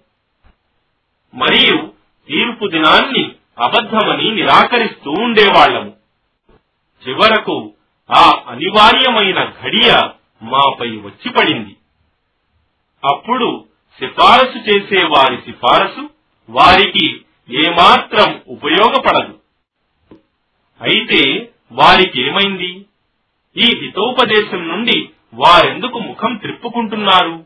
[1.33, 1.77] మరియు
[2.29, 5.93] తీర్పు దినాన్ని అబద్ధమని నిరాకరిస్తూ ఉండేవాళ్ళము
[7.03, 7.73] చివరకు
[8.09, 9.91] ఆ అనివార్యమైన ఘడియ
[10.43, 11.77] మాపై వచ్చి పడింది
[13.03, 13.65] అప్పుడు
[13.99, 16.09] సిఫారసు చేసే వారి సిఫారసు
[16.49, 19.39] వారికి ఏమాత్రం ఉపయోగపడదు.
[20.81, 22.85] అయితే వారికేమైంది?
[23.57, 27.45] ఈ హితోపదేశం నుండి వారెందుకు ముఖం త్రిప్పుకుంటున్నారు?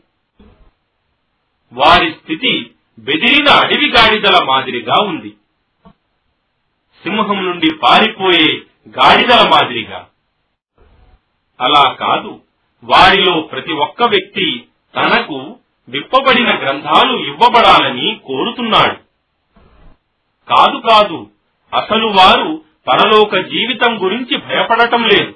[1.72, 5.30] వారి స్థితి బెదిరిన అడవి గాడిదల మాదిరిగా ఉంది.
[7.02, 8.56] సింహం నుండి పారిపోయే
[8.88, 10.06] గాడిదల మాదిరిగా.
[11.60, 12.40] అలా కాదు
[12.84, 14.64] వారిలో ప్రతి ఒక్క వ్యక్తి
[14.96, 15.56] తనకు
[15.88, 19.07] విప్పబడిన గ్రంథాలు ఇవ్వబడాలని కోరుతున్నాడు.
[20.50, 21.30] కాదు కాదు
[21.74, 25.34] అసలు వారు పరలోక జీవితం గురించి భయపడటం లేదు.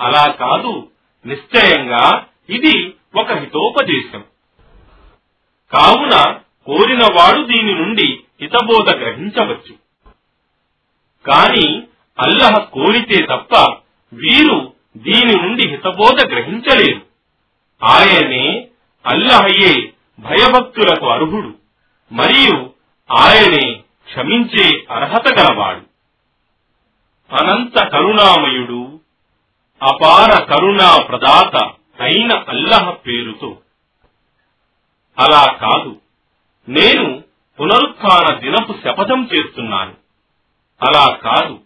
[0.00, 0.88] అలా కాదు
[1.26, 4.24] నిశ్చయంగా ఇది ఒక హితోపదేశం.
[5.72, 9.74] కావున కోరినవాడు దీని నుండి హితబోధ గ్రహించవచ్చు.
[11.26, 11.82] కాని
[12.18, 13.76] అల్లహ కోరితే తప్ప
[14.12, 17.00] వీరు దీని నుండి హితబోధ గ్రహించలేరు.
[17.82, 18.68] ఆయనే
[19.06, 21.54] అల్లహయే భయభక్తులకు అర్హుడు
[22.12, 22.71] మరియు
[23.12, 23.72] ఆయనే
[24.04, 25.92] క్షమించే అర్హత గలవాడు.
[27.34, 29.00] అనంత కరుణామయుడు
[29.82, 31.56] అపార కరుణా ప్రదాత
[32.00, 33.58] అయిన అల్లహ పేరుతో.
[35.18, 36.00] అలా కాదు
[36.68, 37.22] నేను
[37.60, 39.94] పునరుత్థాన దినపు శపథం చేస్తున్నాను.
[40.82, 41.60] అలా కాదు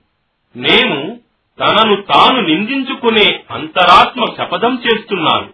[0.57, 1.21] నేను
[1.61, 5.53] తనను తాను నిందించుకునే అంతరాత్మ శపథం చేస్తున్నాను.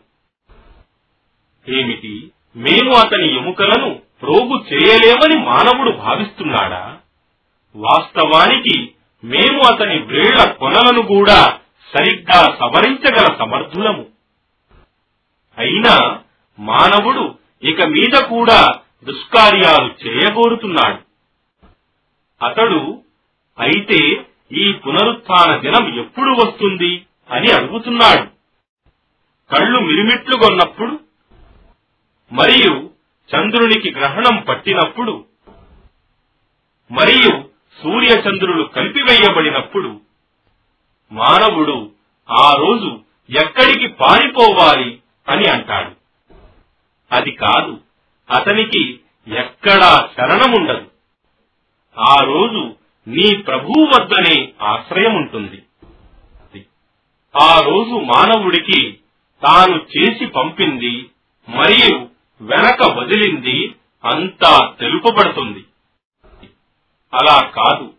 [1.68, 2.32] ఏమిటి?
[2.56, 6.98] మేము అతని ఎముకలను ప్రోగు చేయలేమని మానవుడు భావిస్తున్నాడా?
[7.76, 8.92] వాస్తవానికి
[9.24, 11.58] మేము అతని వేళ్ళ కొనలను కూడా
[11.96, 14.06] సరిగ్గా సవరించగల సమర్థులము.
[15.58, 16.18] అయినా
[16.58, 18.72] మానవుడు ఇక మీద కూడా
[19.04, 20.98] దుష్కార్యాలు చేయగోరుతున్నాడు
[22.44, 23.02] అతడు
[23.58, 27.06] అయితే ఈ పునరుత్థాన దినం ఎప్పుడు వస్తుంది?
[27.30, 28.28] అని అడుగుతున్నాడు.
[29.54, 31.00] కళ్ళు మిరిమిట్లుగొన్నప్పుడు
[32.32, 32.91] మరియు
[33.30, 35.24] చంద్రునికి గ్రహణం పట్టినప్పుడు
[36.90, 37.50] మరియు
[37.82, 40.00] సూర్యచంద్రులు కలిపివేయబడినప్పుడు
[41.12, 41.92] మానవుడు
[42.30, 43.00] ఆ రోజు
[43.30, 45.96] ఎక్కడికి పారిపోవాలి అని అంటాడు.
[47.12, 47.80] అది కాదు
[48.30, 50.90] అతనికి ఎక్కడా శరణముండదు.
[51.98, 52.76] ఆ రోజు
[53.08, 55.62] నీ ప్రభువు వద్దనే ఆశ్రయముంటుంది.
[57.40, 58.98] ఆ రోజు మానవుడికి
[59.42, 61.10] తాను చేసి పంపింది
[61.48, 62.11] మరియు
[62.42, 63.74] వెనక వదిలింది
[64.04, 65.64] అంతా తెలుపబడుతుంది.
[67.14, 67.94] అలా కాదు.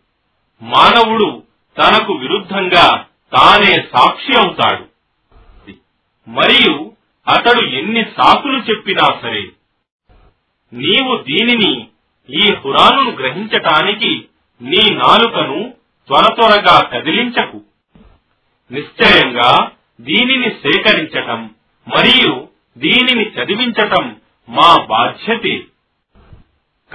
[0.61, 1.43] మానవుడు
[1.77, 4.85] తనకు విరుద్ధంగా తానే సాక్షి అవుతాడు.
[6.29, 6.91] మరియు
[7.27, 9.41] అతడు ఎన్ని సాకులు చెప్పినా సరే
[10.73, 11.87] నీవు దీనిని
[12.29, 14.25] ఈ హురాను గ్రహించటానికి
[14.61, 15.73] నీ నాలుకను
[16.07, 17.61] త్వర త్వరగా కదిలించకు.
[18.71, 19.71] నిశ్చయంగా
[20.01, 21.55] దీనిని సేకరించటం
[21.87, 25.57] మరియు దీనిని చదివించటం మా బాధ్యతే.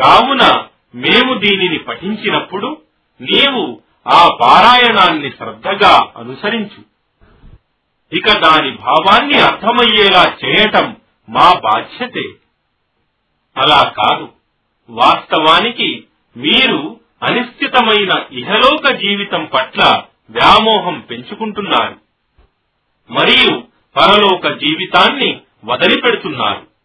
[0.02, 2.82] కావున మేము దీనిని పఠించినప్పుడు
[3.20, 6.88] నీవు ఆ పారాయణాన్ని శ్రద్ధగా అనుసరించు.
[8.16, 10.96] ఇక దాని భావాన్ని అర్థమయ్యేలా చేయటం
[11.28, 12.22] మా బాధ్యతే.
[13.56, 14.28] అలా కాదు.
[14.90, 16.04] వాస్తవానికి
[16.36, 21.96] మీరు అనిశ్చితమైన ఇహలోక జీవితం పట్ల వ్యామోహం పెంచుకుంటున్నారు.
[23.10, 23.64] మరియు
[23.96, 26.77] పరలోక జీవితాన్ని వదిలిపెడుతున్నారు.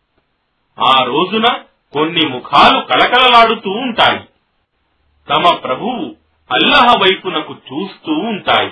[0.80, 1.46] ఆ రోజున
[1.94, 4.20] కొన్ని ముఖాలు కళకళలాడుతూ ఉంటాయి.
[5.30, 6.16] తమ ప్రభువు
[6.52, 8.72] అల్లహ వైపునకు చూస్తూ ఉంటాయి.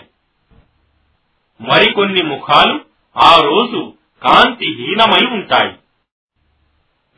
[1.61, 2.79] మరికొన్ని ముఖాలు
[3.17, 3.93] ఆ రోజు
[4.23, 5.73] కాంతిహీనమై ఉంటాయి.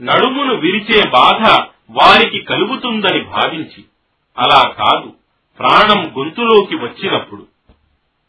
[0.02, 3.84] నడుమును విరిచే బాధ వారికి కలుగుతుందని భావించి
[4.38, 5.14] అలా కాదు
[5.60, 7.48] ప్రాణం గొంతులోకి వచ్చినప్పుడు.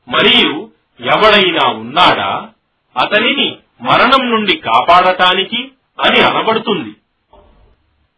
[0.09, 2.49] మరియు ఎవడైనా ఉన్నాడా?
[2.97, 5.64] అతనిని మరణం నుండి కాపాడటానికి
[6.01, 6.97] అని అనబడుతుంది.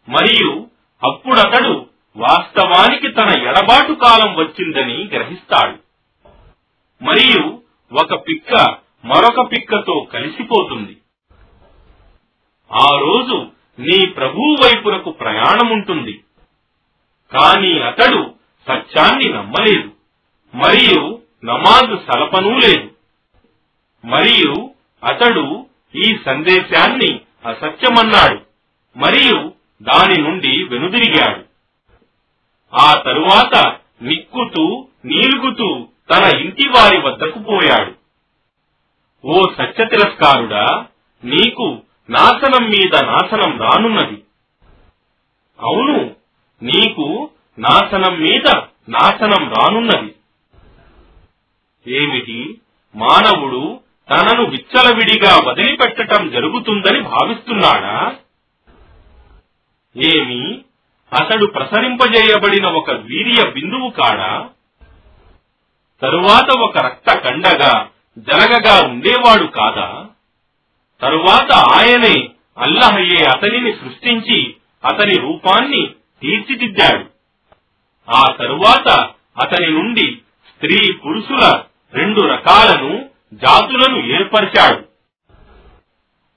[0.09, 0.67] మరియు
[1.03, 5.79] అప్పుడతడు వాస్తవానికి తన ఎడబాటు కాలం వచ్చిందని గ్రహిస్తాడు.
[7.05, 7.63] మరియు
[7.93, 10.97] ఒక పిక్క మరొక పిక్కతో కలిసిపోతుంది.
[12.73, 13.47] ఆ రోజు
[13.79, 16.25] నీ ప్రభువు వైపునకు ప్రయాణముంటుంది
[17.33, 18.35] కాని అతడు
[18.69, 19.91] సత్యాన్ని నమ్మలేదు.
[20.57, 22.91] మరియు నమాజ్ సలపనూ లేదు.
[24.07, 24.71] మరియు
[25.05, 28.41] అతడు ఈ సందేశాన్ని అసత్యమన్నాడు.
[28.99, 31.45] మరియు దాని నుండి వెనుదిరిగాడు.
[32.75, 37.93] ఆ తరువాత నిక్కుతూ నీలుగుతూ తన ఇంటి వారి వద్దకు పోయాడు.
[39.25, 40.87] ఓ సత్య తిరస్కారుడా
[41.25, 41.79] నీకు
[42.11, 44.23] నాశనం మీద నాశనం రానున్నది.
[45.61, 46.17] అవును
[46.63, 50.15] నీకు నాశనం మీద నాశనం రానున్నది.
[51.95, 52.61] ఏమిటి?
[52.97, 53.81] మానవుడు
[54.11, 58.15] తనను విచ్చలవిడిగా వదిలిపెట్టటం జరుగుతుందని భావిస్తున్నాడా?
[59.97, 60.59] ఏమి?
[61.13, 64.49] అతడు ప్రసరింపజేయబడిన ఒక వీర్య బిందువు కాడా?
[66.03, 67.89] తరువాత ఒక రక్త కండగా
[68.19, 70.05] జరగగా ఉండేవాడు కాదా?
[71.03, 72.29] తరువాత ఆయనే
[72.59, 74.55] అల్లహయ్యే అతనిని సృష్టించి
[74.85, 75.87] అతని రూపాన్ని
[76.23, 77.05] తీర్చిదిద్దాడు.
[78.09, 78.89] ఆ తరువాత
[79.41, 81.63] అతని నుండి స్త్రీ పురుషుల
[81.95, 84.89] రెండు రకాలను జాతులను ఏర్పరిచాడు.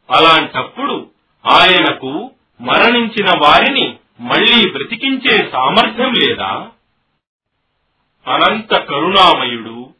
[0.09, 1.11] అలాంటప్పుడు
[1.45, 2.31] ఆయనకు
[2.61, 6.67] మరణించిన వారిని మళ్ళీ బ్రతికించే సామర్థ్యం లేదా?
[8.27, 9.93] అనంత కరుణామయుడు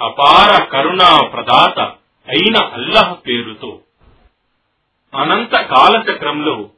[0.00, 1.78] అపార కరుణా ప్రదాత
[2.28, 3.80] అయిన అల్లహ పేరుతో.
[5.14, 6.70] అనంత కాలచక్రంలో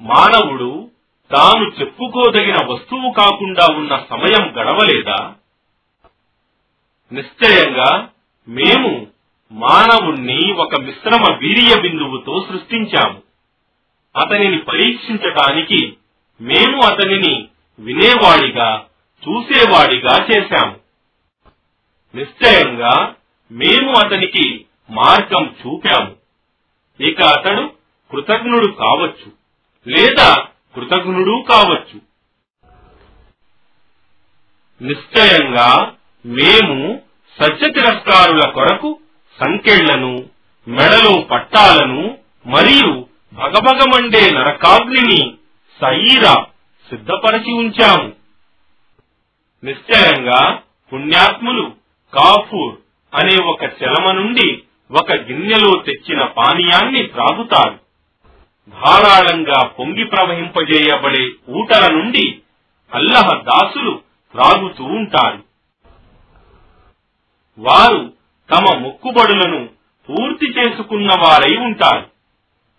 [0.00, 0.90] మానవుడు
[1.30, 5.32] తాను చెప్పుకోదగిన వస్తువు కాకుండా ఉన్న సమయం గడవలేదా?
[7.12, 8.08] నిశ్చయంగా
[8.48, 9.06] మేము
[9.52, 13.22] మానవుణ్ణి ఒక మిశ్రమ వీర్య బిందువుతో సృష్టించాము.
[14.16, 15.96] అతనిని పరీక్షించటానికి
[16.40, 18.84] మేము అతనిని వినేవాడిగా
[19.28, 20.76] చూసేవాడిగా చేశాము.
[22.14, 23.14] నిశ్చయంగా
[23.50, 26.16] మేము అతనికి మార్గం చూపాము.
[27.02, 27.72] ఇక అతడు
[28.10, 29.32] కృతజ్ఞుడు కావచ్చు
[29.86, 32.00] లేదా కృతజ్ఞుడు కావచ్చు.
[34.82, 35.94] నిశ్చయంగా
[36.26, 37.02] మేము
[37.40, 38.98] సత్య తిరస్కారుల కొరకు
[39.40, 40.24] సంకెళ్ళను
[40.68, 45.34] మెడలో పట్టాలను మరియు భగభగమండే నరకాగ్నిని
[45.80, 46.46] సయీరా
[46.90, 48.12] సిద్ధపరచి ఉంచాము.
[49.64, 50.60] నిశ్చయంగా
[50.92, 51.72] పుణ్యాత్ములు
[52.14, 52.76] కాఫూర్
[53.14, 57.80] అనే ఒక చెలమ నుండి ఒక గిన్నెలో తెచ్చిన పానీయాన్ని త్రాగుతారు.
[58.68, 62.38] ధారాళంగా పొంగి ప్రవహింపజేయబడే ఊటల నుండి
[62.94, 64.00] అల్లహ దాసులు
[64.32, 65.47] త్రాగుతూ ఉంటారు.
[67.58, 68.12] వారు
[68.54, 69.68] తమ మొక్కుబడులను
[70.10, 72.10] పూర్తి చేసుకున్న వారై ఉంటారు.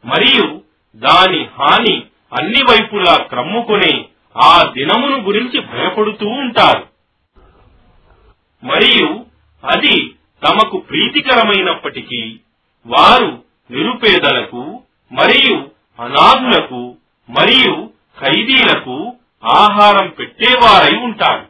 [0.06, 0.62] మరియు
[0.96, 2.04] దాని హాని
[2.40, 4.06] అన్ని వైపులా క్రమ్ముకునే
[4.38, 6.88] ఆ దినమును గురించి భయపడుతూ ఉంటారు.
[8.64, 9.26] మరియు
[9.66, 10.16] అది
[10.48, 12.40] తమకు ప్రీతికరమైనప్పటికీ
[12.86, 15.70] వారు నిరుపేదలకు మరియు
[16.00, 16.98] అనాథులకు
[17.30, 19.14] మరియు ఖైదీలకు
[19.46, 21.48] ఆహారం పెట్టేవారై ఉంటారు.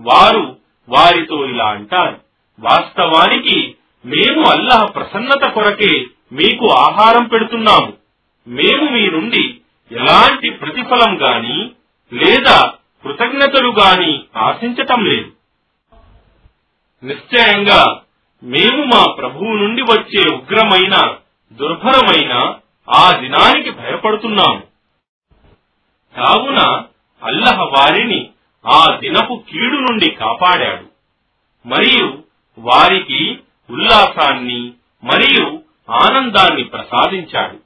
[0.00, 0.59] వారు
[0.90, 2.20] వారితో ఇలా అంటారు.
[2.60, 3.74] వాస్తవానికి
[4.04, 7.92] మేము అల్లాహ్ ప్రసన్నత కొరకే మీకు ఆహారం పెడుతున్నాము.
[8.48, 9.60] మేము మీ నుండి
[9.92, 11.70] ఎలాంటి ప్రతిఫలం గాని
[12.12, 12.72] లేదా
[13.02, 15.32] కృతజ్ఞతలు గాని ఆశించటం లేదు.
[17.04, 18.00] నిశ్చయంగా
[18.42, 21.14] మేము మా ప్రభువు నుండి వచ్చే ఉగ్రమైన
[21.52, 22.54] దుర్భరమైన
[22.90, 24.62] ఆ దినానికి భయపడుతున్నాము.
[26.16, 26.82] కావున
[27.22, 28.28] అల్లహ వారిని
[28.66, 30.90] ఆ దినపు కీడు నుండి కాపాడాడు.
[31.68, 32.18] మరియు
[32.58, 33.38] వారికి
[33.70, 34.72] ఉల్లాసాన్ని
[35.04, 37.58] మరియు ఆనందాన్ని ప్రసాదించాడు.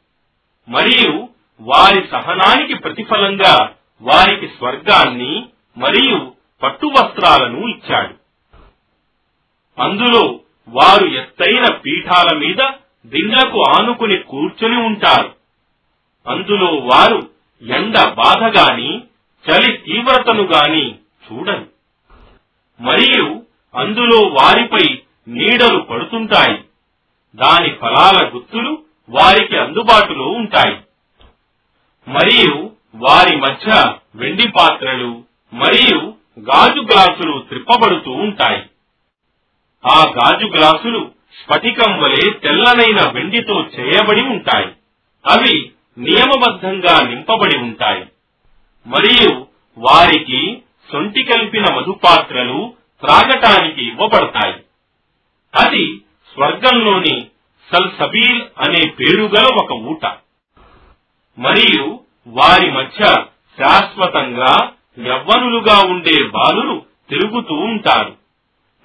[0.70, 1.28] మరియు
[1.60, 3.70] వారి సహనానికి ప్రతిఫలంగా
[4.00, 6.32] వారికి స్వర్గాన్ని మరియు
[6.62, 8.14] పట్టు వస్త్రాలను ఇచ్చాడు.
[9.82, 12.70] అందులో వారు ఎత్తైన పీఠాల మీద
[13.06, 15.34] దిండ్లకు ఆనుకుని కూర్చొని ఉంటారు.
[16.26, 17.30] అందులో వారు
[17.62, 19.02] ఎండ బాధ గాని
[19.50, 21.66] చలి తీవ్రతను గాని చూడరు
[22.80, 23.42] మరియు
[23.74, 26.64] అందులో వారిపై నీడలు పడుతుంటాయి.
[27.34, 28.78] దాని ఫలాల గుర్తులు
[29.08, 30.76] వారికి అందుబాటులో ఉంటాయి.
[32.08, 35.22] మరియు వారి మధ్య వెండి పాత్రలు
[35.52, 38.62] మరియు గాజు గ్లాసులు త్రిప్పబడుతూ ఉంటాయి.
[39.86, 41.10] ఆ గాజు గ్లాసులు
[41.42, 44.66] స్ఫటికం వలె తెల్లనైన వెండితో చేయబడి ఉంటాయి.
[45.26, 48.06] అవి నియమబద్ధంగా నింపబడి ఉంటాయి.
[48.86, 49.46] మరియు
[49.78, 50.62] వారికి
[50.92, 54.54] సొంటి కలిపిన మధుపాత్రలు త్రాగటానికి ఇవ్వబడతాయి.
[55.66, 56.00] అది
[56.32, 57.26] స్వర్గంలోని
[57.72, 60.06] సల్సబీల్ అనే పేరుగల ఒక ఊట.
[61.38, 63.04] మరియు వారి మధ్య
[63.58, 64.72] శాశ్వతంగా
[65.06, 68.16] యవ్వనులుగా ఉండే బాలురు తిరుగుతూ ఉంటారు.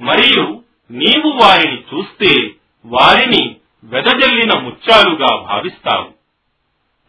[0.01, 2.51] మరియు నీవు వారిని చూస్తే
[2.85, 6.09] వారిని వెదజల్లిన ముత్యాలుగా భావిస్తావు.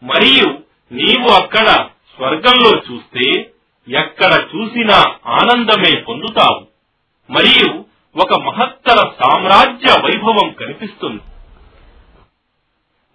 [0.05, 0.59] మరియు
[0.93, 1.89] నీవు అక్కడ
[2.21, 3.51] స్వర్గంలో చూస్తే
[3.97, 6.67] ఎక్కడ చూసినా ఆనందమే పొందుతావు.
[7.31, 11.21] మరియు ఒక మహత్తర సామ్రాజ్య వైభవం కనిపిస్తుంది.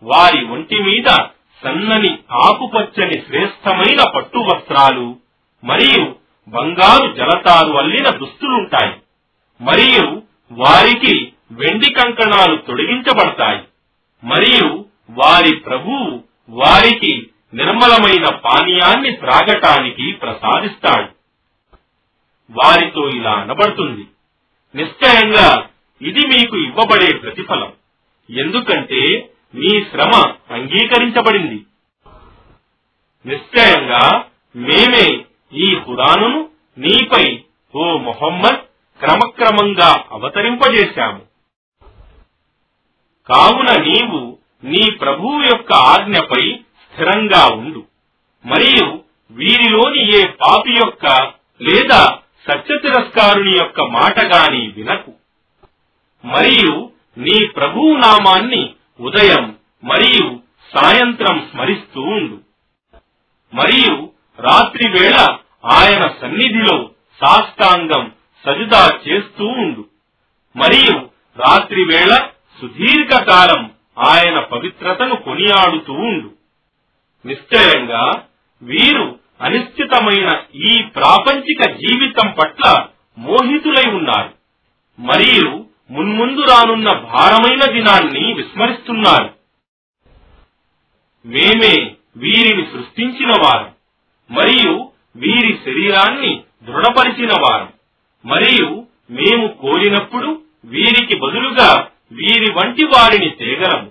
[0.03, 1.17] వారి ఒంటి మీద
[1.65, 5.17] సన్నని ఆకుపచ్చని శ్రేష్టమైన పట్టు వస్త్రాలు
[5.65, 6.15] మరియు
[6.49, 8.93] బంగారు జలతారు అల్లిన దుస్తులుంటాయి.
[9.61, 13.63] మరియు వారికి వెండి కంకణాలు తొడిగించబడతాయి.
[14.25, 21.09] మరియు వారి ప్రభువు వారికి నిర్మలమైన పానీయాన్ని త్రాగటానికి ప్రసాదిస్తాడు.
[22.51, 24.07] వారితో ఇలా అనబడుతుంది.
[24.75, 25.69] నిశ్చయంగా
[26.03, 27.73] ఇది మీకు ఇవ్వబడే ప్రతిఫలం.
[28.31, 31.67] ఎందుకంటే మీ శ్రమ అంగీకరించబడింది.
[33.27, 34.25] నిశ్చయంగా
[34.57, 37.43] మేమే ఈ హురానును నీపై
[37.75, 38.61] ఓ మొహమ్మద్
[38.99, 41.23] క్రమక్రమంగా అవతరింపజేశాము.
[43.29, 46.61] కావున నీవు నీ ప్రభువు యొక్క ఆజ్ఞపై
[46.97, 47.85] స్థిరంగా ఉండు.
[48.47, 51.07] మరియు వీరిలోని ఏ పాపి యొక్క
[51.63, 52.19] లేదా
[52.49, 55.13] సత్య తిరస్కారుని యొక్క మాట గాని వినకు.
[56.25, 60.41] మరియు నీ ప్రభువు నామాన్ని ఉదయం మరియు
[60.77, 62.41] సాయంత్రం స్మరిస్తూ ఉండు.
[63.55, 66.91] మరియు రాత్రి వేళ ఆయన సన్నిధిలో
[67.25, 68.13] సాష్టాంగం
[68.47, 69.85] సజుదా చేస్తూ ఉండు.
[70.57, 72.17] మరియు రాత్రి వేళ
[72.61, 76.36] సుదీర్ఘకాలం ఆయన పవిత్రతను కొనియాడుతూ ఉండు.
[77.27, 78.25] నిశ్చయంగా
[78.63, 82.87] వీరు అనిశ్చితమైన ఈ ప్రాపంచిక జీవితం పట్ల
[83.19, 84.35] మోహితులై ఉన్నారు.
[84.99, 89.35] మరియు మున్ముందు రానున్న భారమైన దినాన్ని విస్మరిస్తున్నారు.
[91.27, 91.75] మేమే
[92.17, 93.73] వీరిని సృష్టించిన వారం
[94.31, 97.73] మరియు వీరి శరీరాన్ని దృఢపరిచిన వారం
[98.25, 103.91] మరియు మేము కోరినప్పుడు వీరికి బదులుగా వీరి వంటి వారిని తేగలము.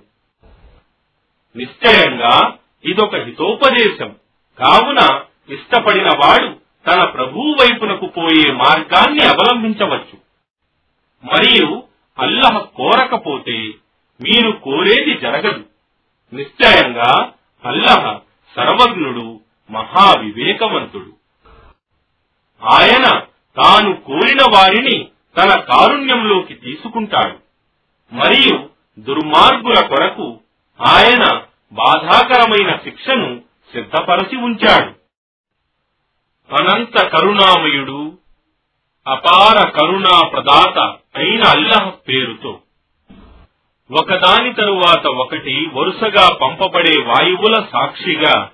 [1.55, 4.15] నిశ్చయంగా ఇదొక హితోపదేశం.
[4.59, 6.55] కావున ఇష్టపడిన వాడు
[6.87, 10.25] తన ప్రభువు వైపునకు పోయే మార్గాన్ని అవలంబించవచ్చు.
[11.25, 11.83] మరియు
[12.19, 13.71] అల్లహ కోరకపోతే
[14.21, 15.63] మీరు కోరేది జరగదు.
[16.33, 17.31] నిశ్చయంగా
[17.65, 18.19] అల్లహ
[18.55, 19.39] సర్వజ్ఞుడు
[19.71, 21.13] మహావివేకవంతుడు.
[22.65, 23.03] ఆయన
[23.63, 25.07] తాను కోరిన వారిని
[25.37, 27.37] తన కారుణ్యంలోకి తీసుకుంటాడు.
[28.15, 28.69] మరియు
[28.99, 30.39] దుర్మార్గుల కొరకు
[30.87, 31.44] ఆయన
[31.75, 33.41] బాధాకరమైన శిక్షను
[33.73, 34.91] సిద్ధపరచి ఉంచాడు.
[36.55, 38.17] అనంత కరుణామయుడు
[39.07, 40.77] అపార కరుణా ప్రదాత
[41.15, 42.59] అయిన అల్లహ పేరుతో
[43.91, 48.49] ఒకదాని తరువాత ఒకటి వరుసగా పంపబడే వాయువుల సాక్షిగా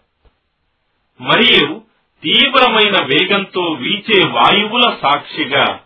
[1.21, 1.81] మరియు
[2.23, 5.79] తీవ్రమైన వేగంతో వీచే వాయువుల సాక్షిగా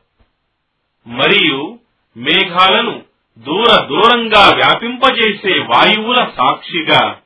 [1.07, 1.79] మరియు
[2.17, 3.03] మేఘాలను
[3.38, 7.19] దూర దూరంగా వ్యాపింపజేసే వాయువుల సాక్షిగా.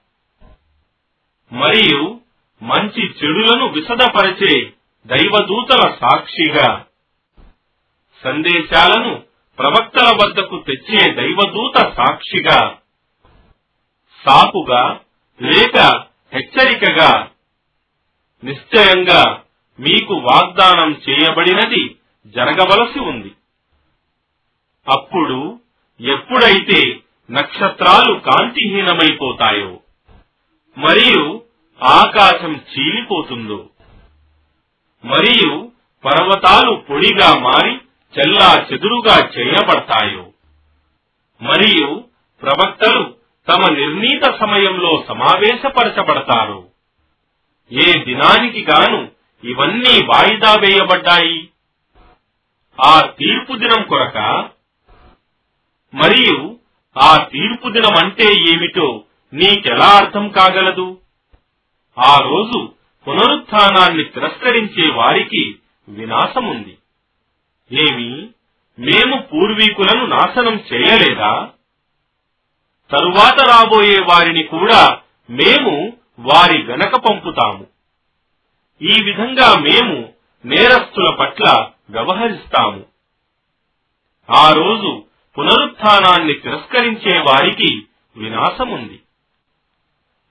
[1.54, 2.20] మరియు
[2.62, 4.74] మంచి చెడులను విశదపరిచే
[5.06, 6.86] దైవదూతల సాక్షిగా.
[8.24, 9.24] సందేశాలను
[9.60, 12.78] ప్రవక్తల వద్దకు తెచ్చే దైవదూత సాక్షిగా.
[14.26, 15.00] సాపుగా
[15.41, 17.28] లేక హెచ్చరికగా.
[18.43, 19.41] నిశ్చయంగా
[19.80, 21.95] మీకు వాగ్దానం చేయబడినది
[22.28, 23.32] జరగవలసి ఉంది.
[24.93, 25.60] అప్పుడు
[26.02, 27.00] ఎప్పుడైతే
[27.32, 29.80] నక్షత్రాలు కాంతిహీనమైపోతాయో
[30.80, 31.42] మరియు
[31.84, 33.70] ఆకాశం చీలిపోతుందో.
[35.06, 35.72] మరియు
[36.06, 37.72] పర్వతాలు పొడిగా మారి
[38.20, 40.26] చెల్లా చెదురుగా చేయబడతాయో.
[41.42, 42.04] మరియు
[42.42, 43.16] ప్రవక్తలు
[43.50, 46.68] తమ నిర్ణీత సమయంలో సమావేశపరచబడతారు.
[47.72, 49.12] ఏ దినానికి గాను
[49.44, 51.50] ఇవన్నీ వాయిదా వేయబడ్డాయి.
[52.86, 54.18] ఆ తీర్పు దినం కొరక
[55.94, 56.60] మరియు
[56.98, 59.04] ఆ తీర్పు దినం అంటే ఏమిటో
[59.34, 60.98] నీకెలా అర్థం కాగలదు
[62.00, 62.72] ఆ రోజు
[63.08, 65.56] పునరుత్థానాన్ని తిరస్కరించే వారికి
[65.90, 66.78] వినాశముంది.
[67.72, 68.30] ఏమి?
[68.80, 71.50] మేము పూర్వీకులను నాశనం చేయలేదా?
[72.92, 77.68] తరువాత రాబోయే వారిని కూడా మేము వారి వెనక పంపుతాము.
[78.82, 80.10] ఈ విధంగా మేము
[80.46, 82.86] నేరస్తుల పట్ల వ్యవహరిస్తాము.
[84.32, 85.04] ఆ రోజు
[85.38, 87.84] పునరుత్నాన్ని తిరస్కరించే వారికి
[88.18, 89.00] వినాశముంది.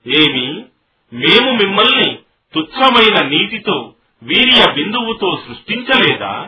[0.07, 0.65] ఏమి?
[1.13, 2.19] మేము మిమ్మల్ని
[2.53, 3.93] తుచ్చమైన నీటితో
[4.23, 6.47] వీర్య బిందువుతో సృష్టించలేదా?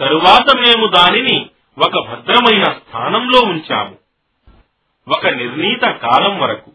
[0.00, 3.96] తరువాత మేము దానిని ఒక భద్రమైన స్థానంలో ఉంచాము.
[5.08, 6.72] ఒక నిర్ణీత కాలం వరకు.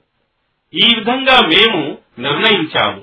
[0.73, 3.01] ఈ విధంగా మేము నిర్ణయించాము.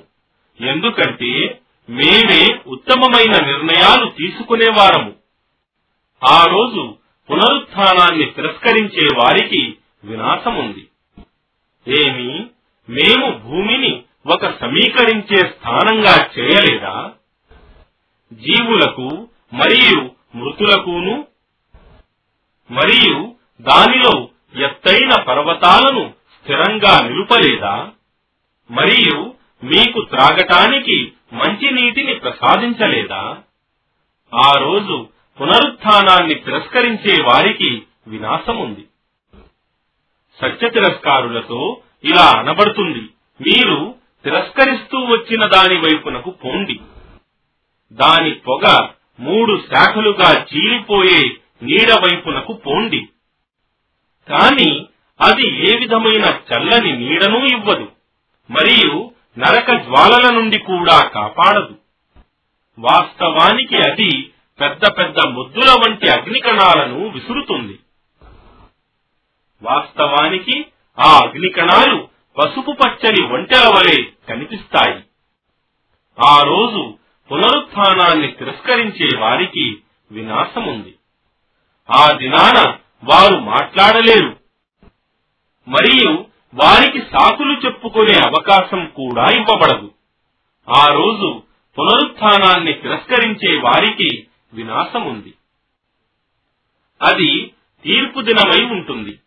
[0.61, 5.13] ఎందుకంటే మేమే ఉత్తమమైన నిర్ణయాలు తీసుకునేవారము
[6.23, 6.95] ఆ రోజు
[7.31, 10.87] పునరుత్నాన్ని తిరస్కరించే వారికి వినాశముంది.
[11.87, 12.47] ఏమి
[12.89, 17.11] మేము భూమిని ఒక సమీకరించే స్థానంగా చేయలేదా?
[18.33, 21.27] జీవులకు మరియు మృతులకును
[22.71, 24.29] మరియు దానిలో
[24.65, 27.89] ఎత్తైన పర్వతాలను స్థిరంగా నిలుపలేదా?
[28.71, 33.37] మరియు మీకు త్రాగటానికి మంచి నీటిని ప్రసాదించలేదా?
[34.33, 35.07] ఆ రోజు
[35.41, 38.87] పునరుత్నాన్ని తిరస్కరించే వారికి వినాశముంది.
[40.41, 42.99] సత్య తిరస్కారులతో ఇలా అనబడుతుంది.
[43.49, 46.79] మీరు తిరస్కరిస్తూ వచ్చిన దాని వైపునకు పోండి.
[47.93, 48.87] దాని పొగ
[49.19, 53.07] మూడు శాఖలుగా చీలిపోయే నీడ వైపునకు పోండి.
[54.29, 54.85] కాని
[55.21, 57.91] అది ఏ విధమైన చల్లని నీడనూ ఇవ్వదు
[58.51, 61.75] మరియు నరక జ్వాలల నుండి కూడా కాపాడదు.
[62.79, 64.29] వాస్తవానికి అది
[64.61, 67.79] పెద్ద పెద్ద ముద్దుల వంటి అగ్నికణాలను విసురుతుంది.
[69.63, 70.65] వాస్తవానికి
[70.99, 72.07] ఆ అగ్నికణాలు
[72.37, 75.03] పసుపు పచ్చని ఒంటెల వలె కనిపిస్తాయి.
[76.27, 76.97] ఆ రోజు
[77.31, 79.77] పునరుత్థానాన్ని తిరస్కరించే వారికి
[80.11, 80.95] వినాశముంది.
[81.89, 84.37] ఆ దినాన వారు మాట్లాడలేరు.
[85.67, 89.91] మరియు వారికి సాకులు చెప్పుకునే అవకాశం కూడా ఇవ్వబడదు.
[90.69, 91.43] ఆ రోజు
[91.79, 95.33] పునరుత్థానాన్ని తిరస్కరించే వారికి వినాశముంది.
[97.01, 97.51] అది
[97.83, 99.19] తీర్పు దినమై ఉంటుంది.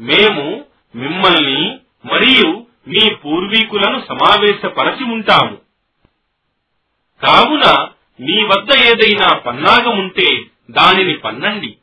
[0.00, 0.64] మేము
[0.94, 5.58] మిమ్మల్ని మరియు మీ పూర్వీకులను సమావేశపరచి ఉంటాము.
[7.22, 7.88] కావున
[8.20, 11.76] మీ వద్ద ఏదైనా పన్నాగముంటే దానిని పన్నండి.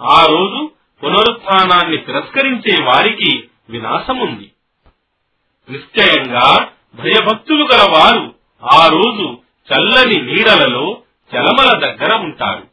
[0.00, 0.70] ఆ రోజు
[1.04, 4.52] పునరుత్థానాన్ని తిరస్కరించే వారికి వినాశముంది.
[5.70, 9.38] నిశ్చయంగా భయభక్తులు గల వారు ఆ రోజు
[9.72, 11.02] చల్లని నీడలలో
[11.34, 12.66] చలమల దగ్గర ఉంటారు.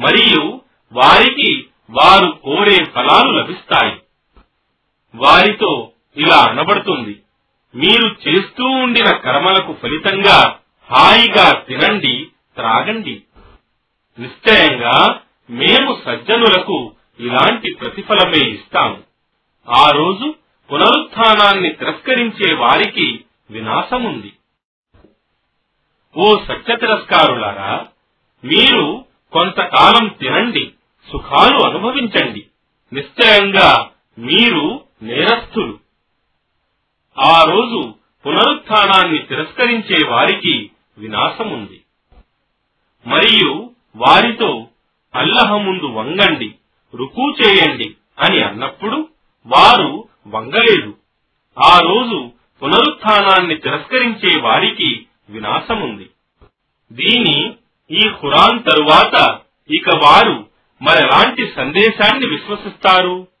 [0.00, 0.60] మరియు
[0.92, 3.96] వారికి వారు కోరే ఫలాలు లభిస్తాయి.
[5.14, 7.22] వారితో ఇలా అనబడుతుంది.
[7.74, 10.58] మీరు చేస్తూ ఉండిన కర్మలకు ఫలితంగా
[10.92, 13.22] హాయిగా తినండి త్రాగండి.
[14.18, 15.20] నిశ్చయంగా
[15.50, 18.98] మేము సజ్జనులకు ఇలాంటి ప్రతిఫలమే ఇస్తాము.
[19.68, 20.34] ఆ రోజు
[20.72, 24.32] పునరుత్నాన్ని తిరస్కరించే వారికి వినాశముంది.
[26.16, 27.86] ఓ సత్య తిరస్కారులారా
[28.44, 30.72] మీరు కొంతకాలం తినండి
[31.10, 32.46] సుఖాలు అనుభవించండి.
[32.92, 35.78] నిశ్చయంగా మీరు నేరస్థులు.
[37.18, 37.94] ఆ రోజు
[38.26, 41.80] పునరుత్థానాన్ని తిరస్కరించే వారికి వినాశముంది.
[43.06, 44.66] మరియు వారితో
[45.14, 46.54] అల్లహ ముందు వంగండి
[46.94, 49.08] రుకు చేయండి అని అన్నప్పుడు
[49.46, 50.94] వారు వంగలేదు.
[51.58, 52.30] ఆ రోజు
[52.62, 56.10] పునరుత్థానాన్ని తిరస్కరించే వారికి వినాశముంది.
[56.92, 57.54] దీని
[57.90, 59.38] ఈ ఖురాన్ తరువాత
[59.70, 60.51] ఇక వారు
[60.82, 63.31] మరెలాంటి సందేశాన్ని విశ్వసిస్తారు?